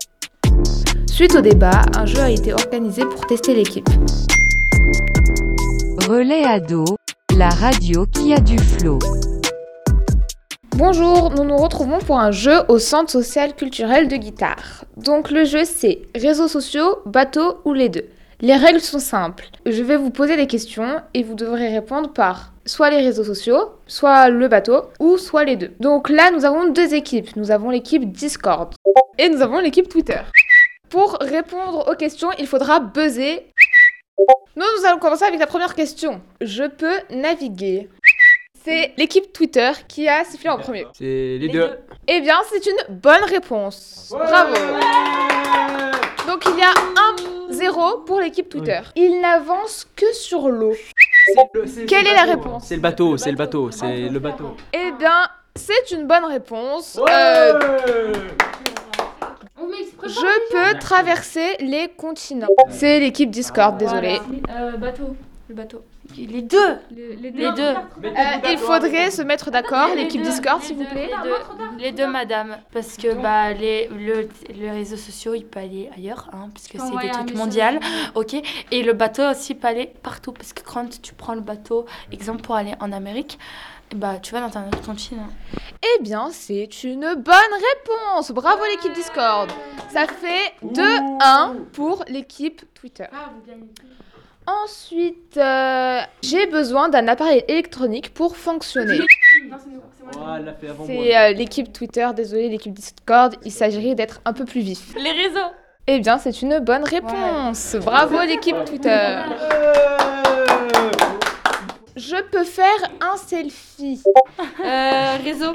Suite 1.10 1.34
au 1.34 1.40
débat, 1.40 1.84
un 1.96 2.06
jeu 2.06 2.20
a 2.20 2.30
été 2.30 2.52
organisé 2.52 3.04
pour 3.06 3.26
tester 3.26 3.56
l'équipe. 3.56 3.88
Relais 6.10 6.44
ado, 6.44 6.84
la 7.38 7.48
radio 7.48 8.06
qui 8.08 8.34
a 8.34 8.42
du 8.42 8.58
flow. 8.58 9.00
Bonjour, 10.76 11.32
nous 11.32 11.46
nous 11.46 11.56
retrouvons 11.56 12.00
pour 12.00 12.20
un 12.20 12.32
jeu 12.32 12.64
au 12.68 12.80
Centre 12.80 13.12
social 13.12 13.56
culturel 13.56 14.10
de 14.10 14.18
guitare. 14.18 14.84
Donc 14.98 15.32
le 15.32 15.46
jeu 15.46 15.64
c'est 15.64 16.02
réseaux 16.14 16.50
sociaux, 16.50 16.98
bateaux 17.06 17.60
ou 17.64 17.72
les 17.72 17.88
deux. 17.88 18.10
Les 18.40 18.56
règles 18.56 18.82
sont 18.82 19.00
simples. 19.00 19.46
Je 19.66 19.82
vais 19.82 19.98
vous 19.98 20.12
poser 20.12 20.38
des 20.38 20.46
questions 20.46 21.02
et 21.16 21.24
vous 21.24 21.34
devrez 21.34 21.70
répondre 21.70 22.14
par 22.14 22.54
soit 22.68 22.92
les 22.92 22.98
réseaux 23.02 23.24
sociaux, 23.24 23.72
soit 23.88 24.30
le 24.30 24.48
bateau 24.48 24.92
ou 25.00 25.18
soit 25.18 25.44
les 25.44 25.56
deux. 25.56 25.74
Donc 25.80 26.08
là 26.08 26.30
nous 26.30 26.46
avons 26.46 26.68
deux 26.68 26.94
équipes. 26.94 27.36
Nous 27.36 27.50
avons 27.50 27.72
l'équipe 27.72 28.12
Discord 28.12 28.76
et 29.18 29.30
nous 29.30 29.42
avons 29.42 29.58
l'équipe 29.58 29.90
Twitter. 29.90 30.22
Pour 30.90 31.18
répondre 31.20 31.90
aux 31.92 31.96
questions, 31.96 32.30
il 32.38 32.46
faudra 32.46 32.80
buzzer. 32.80 33.48
Nous, 34.56 34.66
nous 34.80 34.86
allons 34.86 35.00
commencer 35.00 35.26
avec 35.26 35.40
la 35.40 35.48
première 35.48 35.74
question. 35.74 36.22
Je 36.40 36.64
peux 36.64 37.00
naviguer. 37.10 37.90
C'est 38.64 38.94
l'équipe 38.98 39.34
Twitter 39.34 39.72
qui 39.88 40.08
a 40.08 40.24
sifflé 40.24 40.50
en 40.50 40.60
premier. 40.60 40.86
C'est 40.94 41.38
les 41.40 41.50
deux. 41.50 41.72
Eh 42.08 42.22
bien, 42.22 42.38
c'est 42.52 42.66
une 42.66 42.96
bonne 42.96 43.24
réponse. 43.24 44.10
Bravo. 44.12 44.54
Donc 46.28 46.44
il 46.46 46.60
y 46.60 46.64
a 46.64 46.74
1-0 47.58 48.06
pour 48.06 48.20
l'équipe 48.20 48.50
Twitter. 48.50 48.80
Il 48.96 49.22
n'avance 49.22 49.88
que 49.96 50.14
sur 50.14 50.50
l'eau. 50.50 50.74
Quelle 51.88 52.08
est 52.08 52.14
la 52.14 52.24
réponse 52.24 52.66
C'est 52.68 52.76
le 52.76 52.82
bateau, 52.82 53.18
c'est 53.18 53.32
le 53.32 53.38
bateau, 53.38 53.72
c'est 53.72 54.10
le 54.10 54.20
bateau. 54.20 54.56
Eh 54.74 54.92
bien, 54.98 55.28
c'est 55.56 55.92
une 55.92 56.08
bonne 56.08 56.26
réponse. 56.26 57.00
Euh, 57.10 58.14
je 60.04 60.52
peux 60.52 60.80
traverser 60.80 61.56
les 61.60 61.90
continents. 61.90 62.48
C'est 62.70 63.00
l'équipe 63.00 63.30
Discord, 63.30 63.78
désolé. 63.78 64.20
Euh, 64.50 64.78
bateau. 64.78 65.16
Le 65.50 65.56
bateau. 65.56 65.84
Les 66.16 66.42
deux 66.42 66.78
Les, 66.92 67.32
deux. 67.32 67.62
Euh, 67.62 68.52
il 68.52 68.58
faudrait 68.58 69.12
se 69.12 69.22
mettre 69.22 69.52
d'accord, 69.52 69.90
l'équipe 69.96 70.22
Discord, 70.22 70.62
s'il 70.62 70.78
vous 70.78 70.86
plaît. 70.86 71.10
Les 71.10 71.30
deux, 71.30 71.84
les 71.84 71.92
deux, 71.92 72.08
madame. 72.08 72.58
Parce 72.72 72.98
que 72.98 73.14
bah, 73.14 73.54
les, 73.54 73.88
le, 73.88 74.28
les 74.54 74.72
réseaux 74.72 74.98
sociaux, 74.98 75.34
il 75.36 75.46
peut 75.46 75.60
aller 75.60 75.90
ailleurs, 75.96 76.30
hein, 76.34 76.50
puisque 76.54 76.74
c'est 76.74 76.82
envoyer 76.82 77.10
des 77.10 77.16
trucs 77.16 77.36
mondiaux. 77.36 77.62
Ok. 78.16 78.36
Et 78.72 78.84
le 78.84 78.94
bateau 78.94 79.24
aussi 79.30 79.56
peut 79.56 79.68
aller 79.68 79.92
partout. 80.02 80.32
Parce 80.32 80.54
que 80.54 80.62
quand 80.64 81.02
tu 81.02 81.14
prends 81.14 81.36
le 81.36 81.42
bateau, 81.42 81.86
exemple 82.12 82.42
pour 82.42 82.56
aller 82.56 82.74
en 82.80 82.92
Amérique, 82.92 83.38
bah, 83.96 84.20
tu 84.22 84.34
vas 84.34 84.42
dans 84.42 84.58
un 84.58 84.68
autre 84.68 84.82
continent. 84.82 85.28
Eh 85.82 86.04
bien, 86.04 86.30
c'est 86.32 86.84
une 86.84 87.14
bonne 87.16 87.54
réponse. 87.76 88.32
Bravo 88.32 88.64
l'équipe 88.66 88.94
Discord. 88.94 89.50
Ça 89.90 90.08
fait 90.08 90.54
2-1 90.66 91.66
pour 91.74 92.04
l'équipe 92.08 92.62
Twitter. 92.74 93.06
Ensuite, 94.48 95.36
euh, 95.36 96.00
j'ai 96.24 96.48
besoin 96.48 96.88
d'un 96.88 97.10
appareil 97.10 97.44
électronique 97.50 98.14
pour 98.14 98.38
fonctionner. 98.38 99.00
C'est 100.86 101.18
euh, 101.18 101.34
l'équipe 101.34 101.74
Twitter, 101.74 102.08
désolé 102.16 102.48
l'équipe 102.48 102.72
Discord, 102.72 103.36
il 103.44 103.52
s'agirait 103.52 103.94
d'être 103.94 104.22
un 104.24 104.32
peu 104.32 104.46
plus 104.46 104.62
vif. 104.62 104.96
Les 104.96 105.12
réseaux 105.12 105.52
Eh 105.88 106.00
bien, 106.00 106.18
c'est 106.18 106.42
une 106.42 106.60
bonne 106.60 106.86
réponse. 106.86 107.76
Bravo 107.76 108.22
l'équipe 108.22 108.56
Twitter. 108.66 109.20
Je 111.98 112.22
peux 112.32 112.46
faire 112.46 112.92
un 113.02 113.18
selfie. 113.18 114.02
Euh, 114.64 115.18
réseau. 115.24 115.52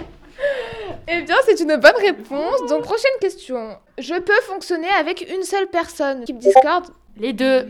Eh 1.09 1.23
bien, 1.23 1.37
c'est 1.47 1.61
une 1.61 1.77
bonne 1.77 1.97
réponse. 1.99 2.67
Donc, 2.69 2.83
prochaine 2.83 3.13
question. 3.21 3.79
Je 3.99 4.15
peux 4.21 4.41
fonctionner 4.43 4.89
avec 5.01 5.27
une 5.33 5.45
seule 5.45 5.69
personne. 5.69 6.23
Équipe 6.23 6.39
Discord 6.39 6.87
Les 7.17 7.33
deux. 7.33 7.67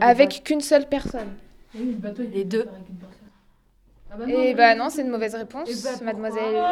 Avec 0.00 0.42
qu'une 0.44 0.60
seule 0.60 0.88
personne. 0.88 1.34
Les 1.74 2.44
deux. 2.44 2.66
Eh 4.26 4.54
bah 4.54 4.74
non, 4.74 4.88
c'est 4.88 5.02
une 5.02 5.10
mauvaise 5.10 5.34
réponse, 5.34 5.68
mademoiselle. 6.00 6.62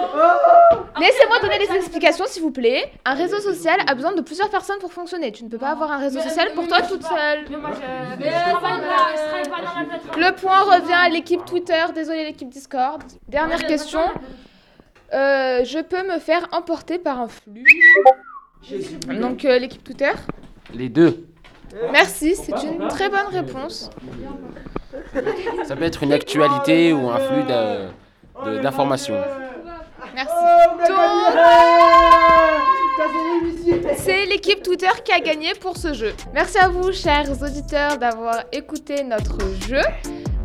Laissez-moi 0.98 1.38
donner 1.42 1.58
des 1.58 1.74
explications, 1.76 2.24
s'il 2.26 2.42
vous 2.42 2.50
plaît. 2.50 2.90
Un 3.04 3.14
réseau 3.14 3.38
social 3.40 3.78
a 3.86 3.94
besoin 3.94 4.14
de 4.14 4.22
plusieurs 4.22 4.48
personnes 4.48 4.78
pour 4.80 4.92
fonctionner. 4.92 5.32
Tu 5.32 5.44
ne 5.44 5.50
peux 5.50 5.58
pas 5.58 5.70
avoir 5.70 5.92
un 5.92 5.98
réseau 5.98 6.20
social 6.20 6.48
pour 6.54 6.66
toi 6.66 6.80
toute 6.82 7.02
seule. 7.02 7.44
Le 10.16 10.34
point 10.34 10.60
revient 10.62 10.94
à 10.94 11.08
l'équipe 11.10 11.44
Twitter, 11.44 11.84
désolé 11.94 12.24
l'équipe 12.24 12.48
Discord. 12.48 13.02
Dernière 13.28 13.66
question. 13.66 14.00
Euh, 15.12 15.62
je 15.64 15.82
peux 15.82 16.02
me 16.10 16.18
faire 16.18 16.48
emporter 16.52 16.98
par 16.98 17.20
un 17.20 17.28
flux. 17.28 17.64
Donc 19.20 19.44
euh, 19.44 19.58
l'équipe 19.58 19.84
Twitter. 19.84 20.12
Les 20.72 20.88
deux. 20.88 21.26
Merci, 21.92 22.34
c'est 22.36 22.62
une 22.62 22.88
très 22.88 23.08
bonne 23.08 23.28
réponse. 23.30 23.90
Ça 25.64 25.76
peut 25.76 25.84
être 25.84 26.02
une 26.02 26.12
actualité 26.12 26.92
ou 26.92 27.08
un 27.08 27.18
flux 27.18 27.42
d'informations. 28.62 29.20
Merci. 30.14 30.34
Donc, 30.88 30.96
c'est 33.96 34.24
l'équipe 34.26 34.62
Twitter 34.62 34.88
qui 35.04 35.12
a 35.12 35.20
gagné 35.20 35.52
pour 35.60 35.76
ce 35.76 35.92
jeu. 35.92 36.14
Merci 36.32 36.58
à 36.58 36.68
vous, 36.68 36.92
chers 36.92 37.30
auditeurs, 37.42 37.98
d'avoir 37.98 38.44
écouté 38.52 39.04
notre 39.04 39.38
jeu. 39.68 39.82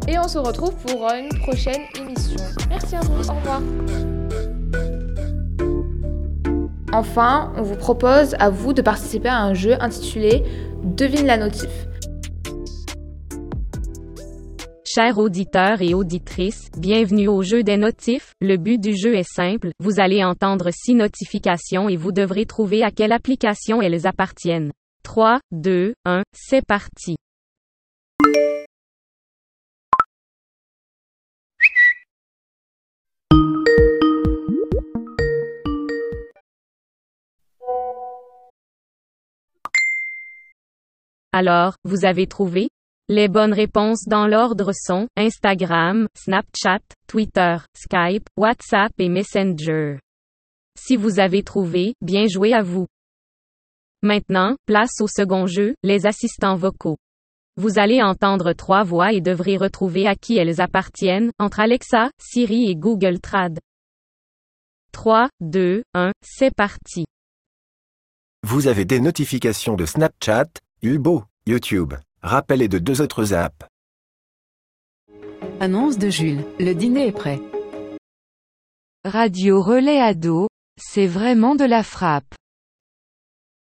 Et 0.07 0.17
on 0.17 0.27
se 0.27 0.37
retrouve 0.37 0.75
pour 0.75 1.07
une 1.11 1.29
prochaine 1.39 1.83
émission. 1.95 2.43
Merci 2.69 2.95
à 2.95 3.01
vous. 3.01 3.29
Au 3.29 3.33
revoir. 3.33 3.61
Enfin, 6.93 7.53
on 7.55 7.61
vous 7.61 7.77
propose 7.77 8.35
à 8.39 8.49
vous 8.49 8.73
de 8.73 8.81
participer 8.81 9.29
à 9.29 9.37
un 9.37 9.53
jeu 9.53 9.77
intitulé 9.79 10.43
Devine 10.83 11.27
la 11.27 11.37
notif. 11.37 11.69
Chers 14.83 15.19
auditeurs 15.19 15.81
et 15.81 15.93
auditrices, 15.93 16.71
bienvenue 16.75 17.27
au 17.27 17.43
jeu 17.43 17.61
des 17.61 17.77
notifs. 17.77 18.33
Le 18.41 18.57
but 18.57 18.79
du 18.81 18.97
jeu 18.97 19.15
est 19.15 19.31
simple, 19.31 19.69
vous 19.79 19.99
allez 19.99 20.23
entendre 20.23 20.71
six 20.71 20.95
notifications 20.95 21.87
et 21.87 21.97
vous 21.97 22.11
devrez 22.11 22.47
trouver 22.47 22.83
à 22.83 22.89
quelle 22.89 23.11
application 23.11 23.81
elles 23.81 24.07
appartiennent. 24.07 24.71
3, 25.03 25.39
2, 25.51 25.93
1, 26.05 26.23
c'est 26.33 26.65
parti. 26.65 27.15
Alors, 41.33 41.75
vous 41.85 42.03
avez 42.03 42.27
trouvé? 42.27 42.69
Les 43.07 43.29
bonnes 43.29 43.53
réponses 43.53 44.03
dans 44.05 44.27
l'ordre 44.27 44.71
sont 44.73 45.07
Instagram, 45.15 46.07
Snapchat, 46.15 46.81
Twitter, 47.07 47.57
Skype, 47.73 48.27
WhatsApp 48.37 48.91
et 48.97 49.07
Messenger. 49.07 49.97
Si 50.77 50.97
vous 50.97 51.19
avez 51.19 51.43
trouvé, 51.43 51.93
bien 52.01 52.27
joué 52.27 52.53
à 52.53 52.63
vous. 52.63 52.87
Maintenant, 54.01 54.55
place 54.65 54.99
au 54.99 55.07
second 55.07 55.45
jeu, 55.45 55.75
les 55.83 56.05
assistants 56.05 56.55
vocaux. 56.55 56.97
Vous 57.55 57.79
allez 57.79 58.01
entendre 58.01 58.53
trois 58.53 58.83
voix 58.83 59.13
et 59.13 59.21
devrez 59.21 59.55
retrouver 59.55 60.07
à 60.07 60.15
qui 60.15 60.37
elles 60.37 60.59
appartiennent, 60.59 61.31
entre 61.37 61.59
Alexa, 61.59 62.11
Siri 62.19 62.69
et 62.69 62.75
Google 62.75 63.19
Trad. 63.19 63.59
3, 64.91 65.29
2, 65.39 65.83
1, 65.93 66.11
c'est 66.21 66.53
parti. 66.53 67.05
Vous 68.43 68.67
avez 68.67 68.85
des 68.85 68.99
notifications 68.99 69.75
de 69.75 69.85
Snapchat, 69.85 70.47
Ulbo, 70.83 71.25
YouTube. 71.45 71.93
Rappel 72.23 72.63
et 72.63 72.67
de 72.67 72.79
deux 72.79 73.01
autres 73.01 73.35
apps. 73.35 73.67
Annonce 75.59 75.99
de 75.99 76.09
Jules, 76.09 76.43
le 76.59 76.73
dîner 76.73 77.09
est 77.09 77.11
prêt. 77.11 77.39
Radio 79.05 79.61
Relais 79.61 80.01
Ado, 80.01 80.47
c'est 80.79 81.05
vraiment 81.05 81.53
de 81.53 81.65
la 81.65 81.83
frappe. 81.83 82.33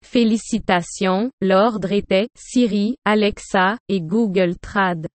Félicitations, 0.05 1.31
l'ordre 1.41 1.91
était 1.93 2.27
Siri, 2.37 2.97
Alexa 3.05 3.79
et 3.87 4.01
Google 4.01 4.55
Trad. 4.59 5.07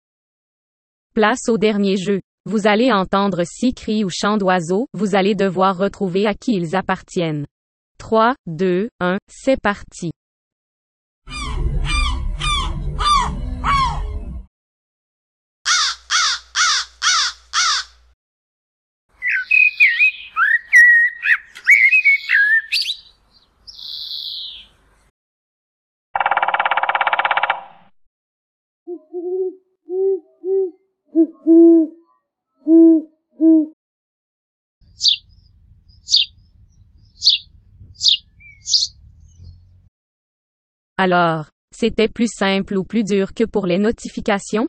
Place 1.14 1.48
au 1.48 1.58
dernier 1.58 1.96
jeu. 1.96 2.22
Vous 2.44 2.66
allez 2.66 2.90
entendre 2.90 3.44
six 3.44 3.72
cris 3.72 4.02
ou 4.04 4.10
chants 4.10 4.36
d'oiseaux, 4.36 4.88
vous 4.94 5.14
allez 5.14 5.36
devoir 5.36 5.78
retrouver 5.78 6.26
à 6.26 6.34
qui 6.34 6.54
ils 6.56 6.74
appartiennent. 6.74 7.46
3, 7.98 8.34
2, 8.46 8.88
1, 8.98 9.18
c'est 9.28 9.60
parti. 9.60 10.10
Alors, 40.96 41.50
c'était 41.74 42.08
plus 42.08 42.28
simple 42.28 42.76
ou 42.76 42.84
plus 42.84 43.04
dur 43.04 43.34
que 43.34 43.44
pour 43.44 43.66
les 43.66 43.78
notifications? 43.78 44.68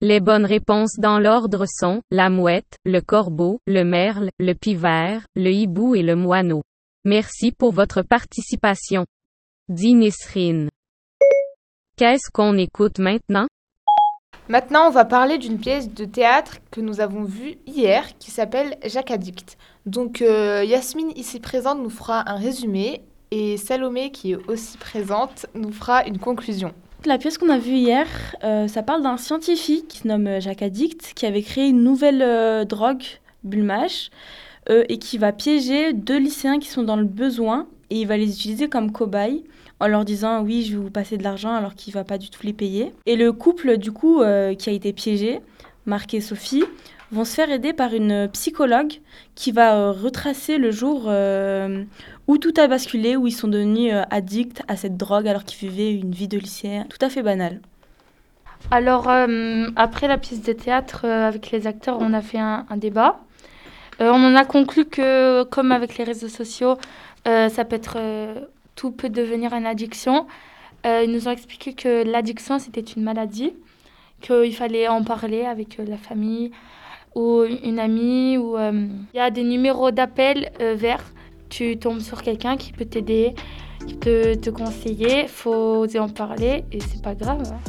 Les 0.00 0.20
bonnes 0.20 0.44
réponses 0.44 0.96
dans 0.98 1.18
l'ordre 1.18 1.64
sont 1.66 2.02
la 2.10 2.28
mouette, 2.28 2.78
le 2.84 3.00
corbeau, 3.00 3.60
le 3.66 3.84
merle, 3.84 4.30
le 4.38 4.52
pivert, 4.52 5.26
le 5.34 5.50
hibou 5.50 5.94
et 5.94 6.02
le 6.02 6.16
moineau. 6.16 6.62
Merci 7.04 7.52
pour 7.52 7.72
votre 7.72 8.02
participation. 8.02 9.06
Dit 9.68 9.94
Nisrine. 9.94 10.68
Qu'est-ce 11.96 12.30
qu'on 12.30 12.58
écoute 12.58 12.98
maintenant? 12.98 13.46
Maintenant, 14.48 14.88
on 14.88 14.90
va 14.90 15.04
parler 15.04 15.38
d'une 15.38 15.58
pièce 15.58 15.92
de 15.92 16.04
théâtre 16.04 16.58
que 16.70 16.80
nous 16.80 17.00
avons 17.00 17.24
vue 17.24 17.56
hier 17.66 18.04
qui 18.18 18.30
s'appelle 18.30 18.76
Jacques 18.84 19.10
Addict. 19.10 19.56
Donc, 19.86 20.20
euh, 20.20 20.64
Yasmine, 20.64 21.12
ici 21.16 21.40
présente, 21.40 21.82
nous 21.82 21.90
fera 21.90 22.28
un 22.30 22.36
résumé 22.36 23.00
et 23.30 23.56
Salomé, 23.56 24.10
qui 24.10 24.32
est 24.32 24.38
aussi 24.48 24.76
présente, 24.76 25.46
nous 25.54 25.72
fera 25.72 26.04
une 26.04 26.18
conclusion. 26.18 26.72
La 27.06 27.18
pièce 27.18 27.38
qu'on 27.38 27.48
a 27.48 27.58
vue 27.58 27.76
hier, 27.76 28.06
euh, 28.44 28.68
ça 28.68 28.82
parle 28.82 29.02
d'un 29.02 29.16
scientifique 29.16 29.88
qui 29.88 29.98
se 29.98 30.08
nomme 30.08 30.26
euh, 30.26 30.40
Jacques 30.40 30.62
Addict, 30.62 31.12
qui 31.14 31.26
avait 31.26 31.42
créé 31.42 31.68
une 31.68 31.82
nouvelle 31.82 32.66
drogue, 32.66 33.02
Bulmash, 33.42 34.10
et 34.70 34.98
qui 34.98 35.18
va 35.18 35.32
piéger 35.32 35.92
deux 35.92 36.16
lycéens 36.18 36.58
qui 36.58 36.68
sont 36.68 36.84
dans 36.84 36.96
le 36.96 37.04
besoin, 37.04 37.66
et 37.94 38.00
il 38.00 38.08
va 38.08 38.16
les 38.16 38.28
utiliser 38.28 38.68
comme 38.68 38.90
cobayes 38.90 39.44
en 39.78 39.86
leur 39.86 40.04
disant 40.04 40.42
oui, 40.42 40.64
je 40.64 40.76
vais 40.76 40.82
vous 40.82 40.90
passer 40.90 41.16
de 41.16 41.22
l'argent 41.22 41.54
alors 41.54 41.74
qu'il 41.74 41.94
va 41.94 42.02
pas 42.02 42.18
du 42.18 42.28
tout 42.28 42.44
les 42.44 42.52
payer. 42.52 42.92
Et 43.06 43.14
le 43.14 43.32
couple, 43.32 43.76
du 43.76 43.92
coup, 43.92 44.20
euh, 44.20 44.54
qui 44.54 44.68
a 44.68 44.72
été 44.72 44.92
piégé, 44.92 45.40
Marc 45.86 46.12
et 46.12 46.20
Sophie, 46.20 46.64
vont 47.12 47.24
se 47.24 47.34
faire 47.34 47.50
aider 47.50 47.72
par 47.72 47.94
une 47.94 48.28
psychologue 48.32 48.94
qui 49.36 49.52
va 49.52 49.76
euh, 49.76 49.92
retracer 49.92 50.58
le 50.58 50.72
jour 50.72 51.04
euh, 51.06 51.84
où 52.26 52.36
tout 52.38 52.54
a 52.56 52.66
basculé, 52.66 53.14
où 53.16 53.28
ils 53.28 53.32
sont 53.32 53.46
devenus 53.46 53.92
addicts 54.10 54.62
à 54.66 54.76
cette 54.76 54.96
drogue 54.96 55.28
alors 55.28 55.44
qu'ils 55.44 55.68
vivaient 55.68 55.94
une 55.94 56.10
vie 56.10 56.28
de 56.28 56.38
lycéen 56.38 56.86
tout 56.88 56.98
à 57.00 57.08
fait 57.08 57.22
banale. 57.22 57.60
Alors, 58.70 59.08
après 59.76 60.08
la 60.08 60.16
pièce 60.16 60.40
de 60.40 60.52
théâtre, 60.54 61.04
avec 61.04 61.50
les 61.50 61.66
acteurs, 61.66 61.98
on 62.00 62.14
a 62.14 62.22
fait 62.22 62.38
un, 62.38 62.64
un 62.70 62.76
débat. 62.78 63.20
On 64.00 64.06
en 64.06 64.34
a 64.34 64.46
conclu 64.46 64.86
que, 64.86 65.42
comme 65.44 65.70
avec 65.70 65.98
les 65.98 66.04
réseaux 66.04 66.28
sociaux, 66.28 66.78
ça 67.48 67.64
peut 67.64 67.76
être, 67.76 67.96
euh, 67.96 68.40
tout 68.74 68.90
peut 68.90 69.08
devenir 69.08 69.52
une 69.54 69.66
addiction. 69.66 70.26
Euh, 70.86 71.02
ils 71.04 71.10
nous 71.10 71.28
ont 71.28 71.30
expliqué 71.30 71.72
que 71.72 72.04
l'addiction, 72.04 72.58
c'était 72.58 72.80
une 72.82 73.02
maladie, 73.02 73.54
qu'il 74.20 74.54
fallait 74.54 74.88
en 74.88 75.02
parler 75.02 75.44
avec 75.44 75.80
euh, 75.80 75.84
la 75.86 75.96
famille 75.96 76.50
ou 77.14 77.42
une 77.44 77.78
amie. 77.78 78.36
euh, 78.38 78.86
Il 79.14 79.16
y 79.16 79.20
a 79.20 79.30
des 79.30 79.44
numéros 79.44 79.90
d'appel 79.90 80.50
euh, 80.60 80.74
verts. 80.74 81.04
Tu 81.48 81.78
tombes 81.78 82.00
sur 82.00 82.22
quelqu'un 82.22 82.56
qui 82.56 82.72
peut 82.72 82.84
t'aider, 82.84 83.34
qui 83.86 83.94
peut 83.94 84.36
te 84.36 84.50
conseiller. 84.50 85.22
Il 85.22 85.28
faut 85.28 85.86
en 85.96 86.08
parler 86.08 86.64
et 86.72 86.80
c'est 86.80 87.02
pas 87.02 87.14
grave. 87.14 87.42
hein. 87.52 87.60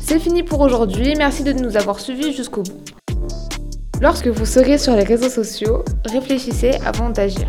C'est 0.00 0.20
fini 0.20 0.44
pour 0.44 0.60
aujourd'hui, 0.60 1.14
merci 1.16 1.42
de 1.42 1.52
nous 1.52 1.76
avoir 1.76 1.98
suivis 1.98 2.32
jusqu'au 2.32 2.62
bout. 2.62 2.80
Lorsque 4.00 4.26
vous 4.26 4.44
serez 4.44 4.76
sur 4.76 4.94
les 4.94 5.04
réseaux 5.04 5.30
sociaux, 5.30 5.82
réfléchissez 6.04 6.72
avant 6.84 7.08
d'agir. 7.08 7.46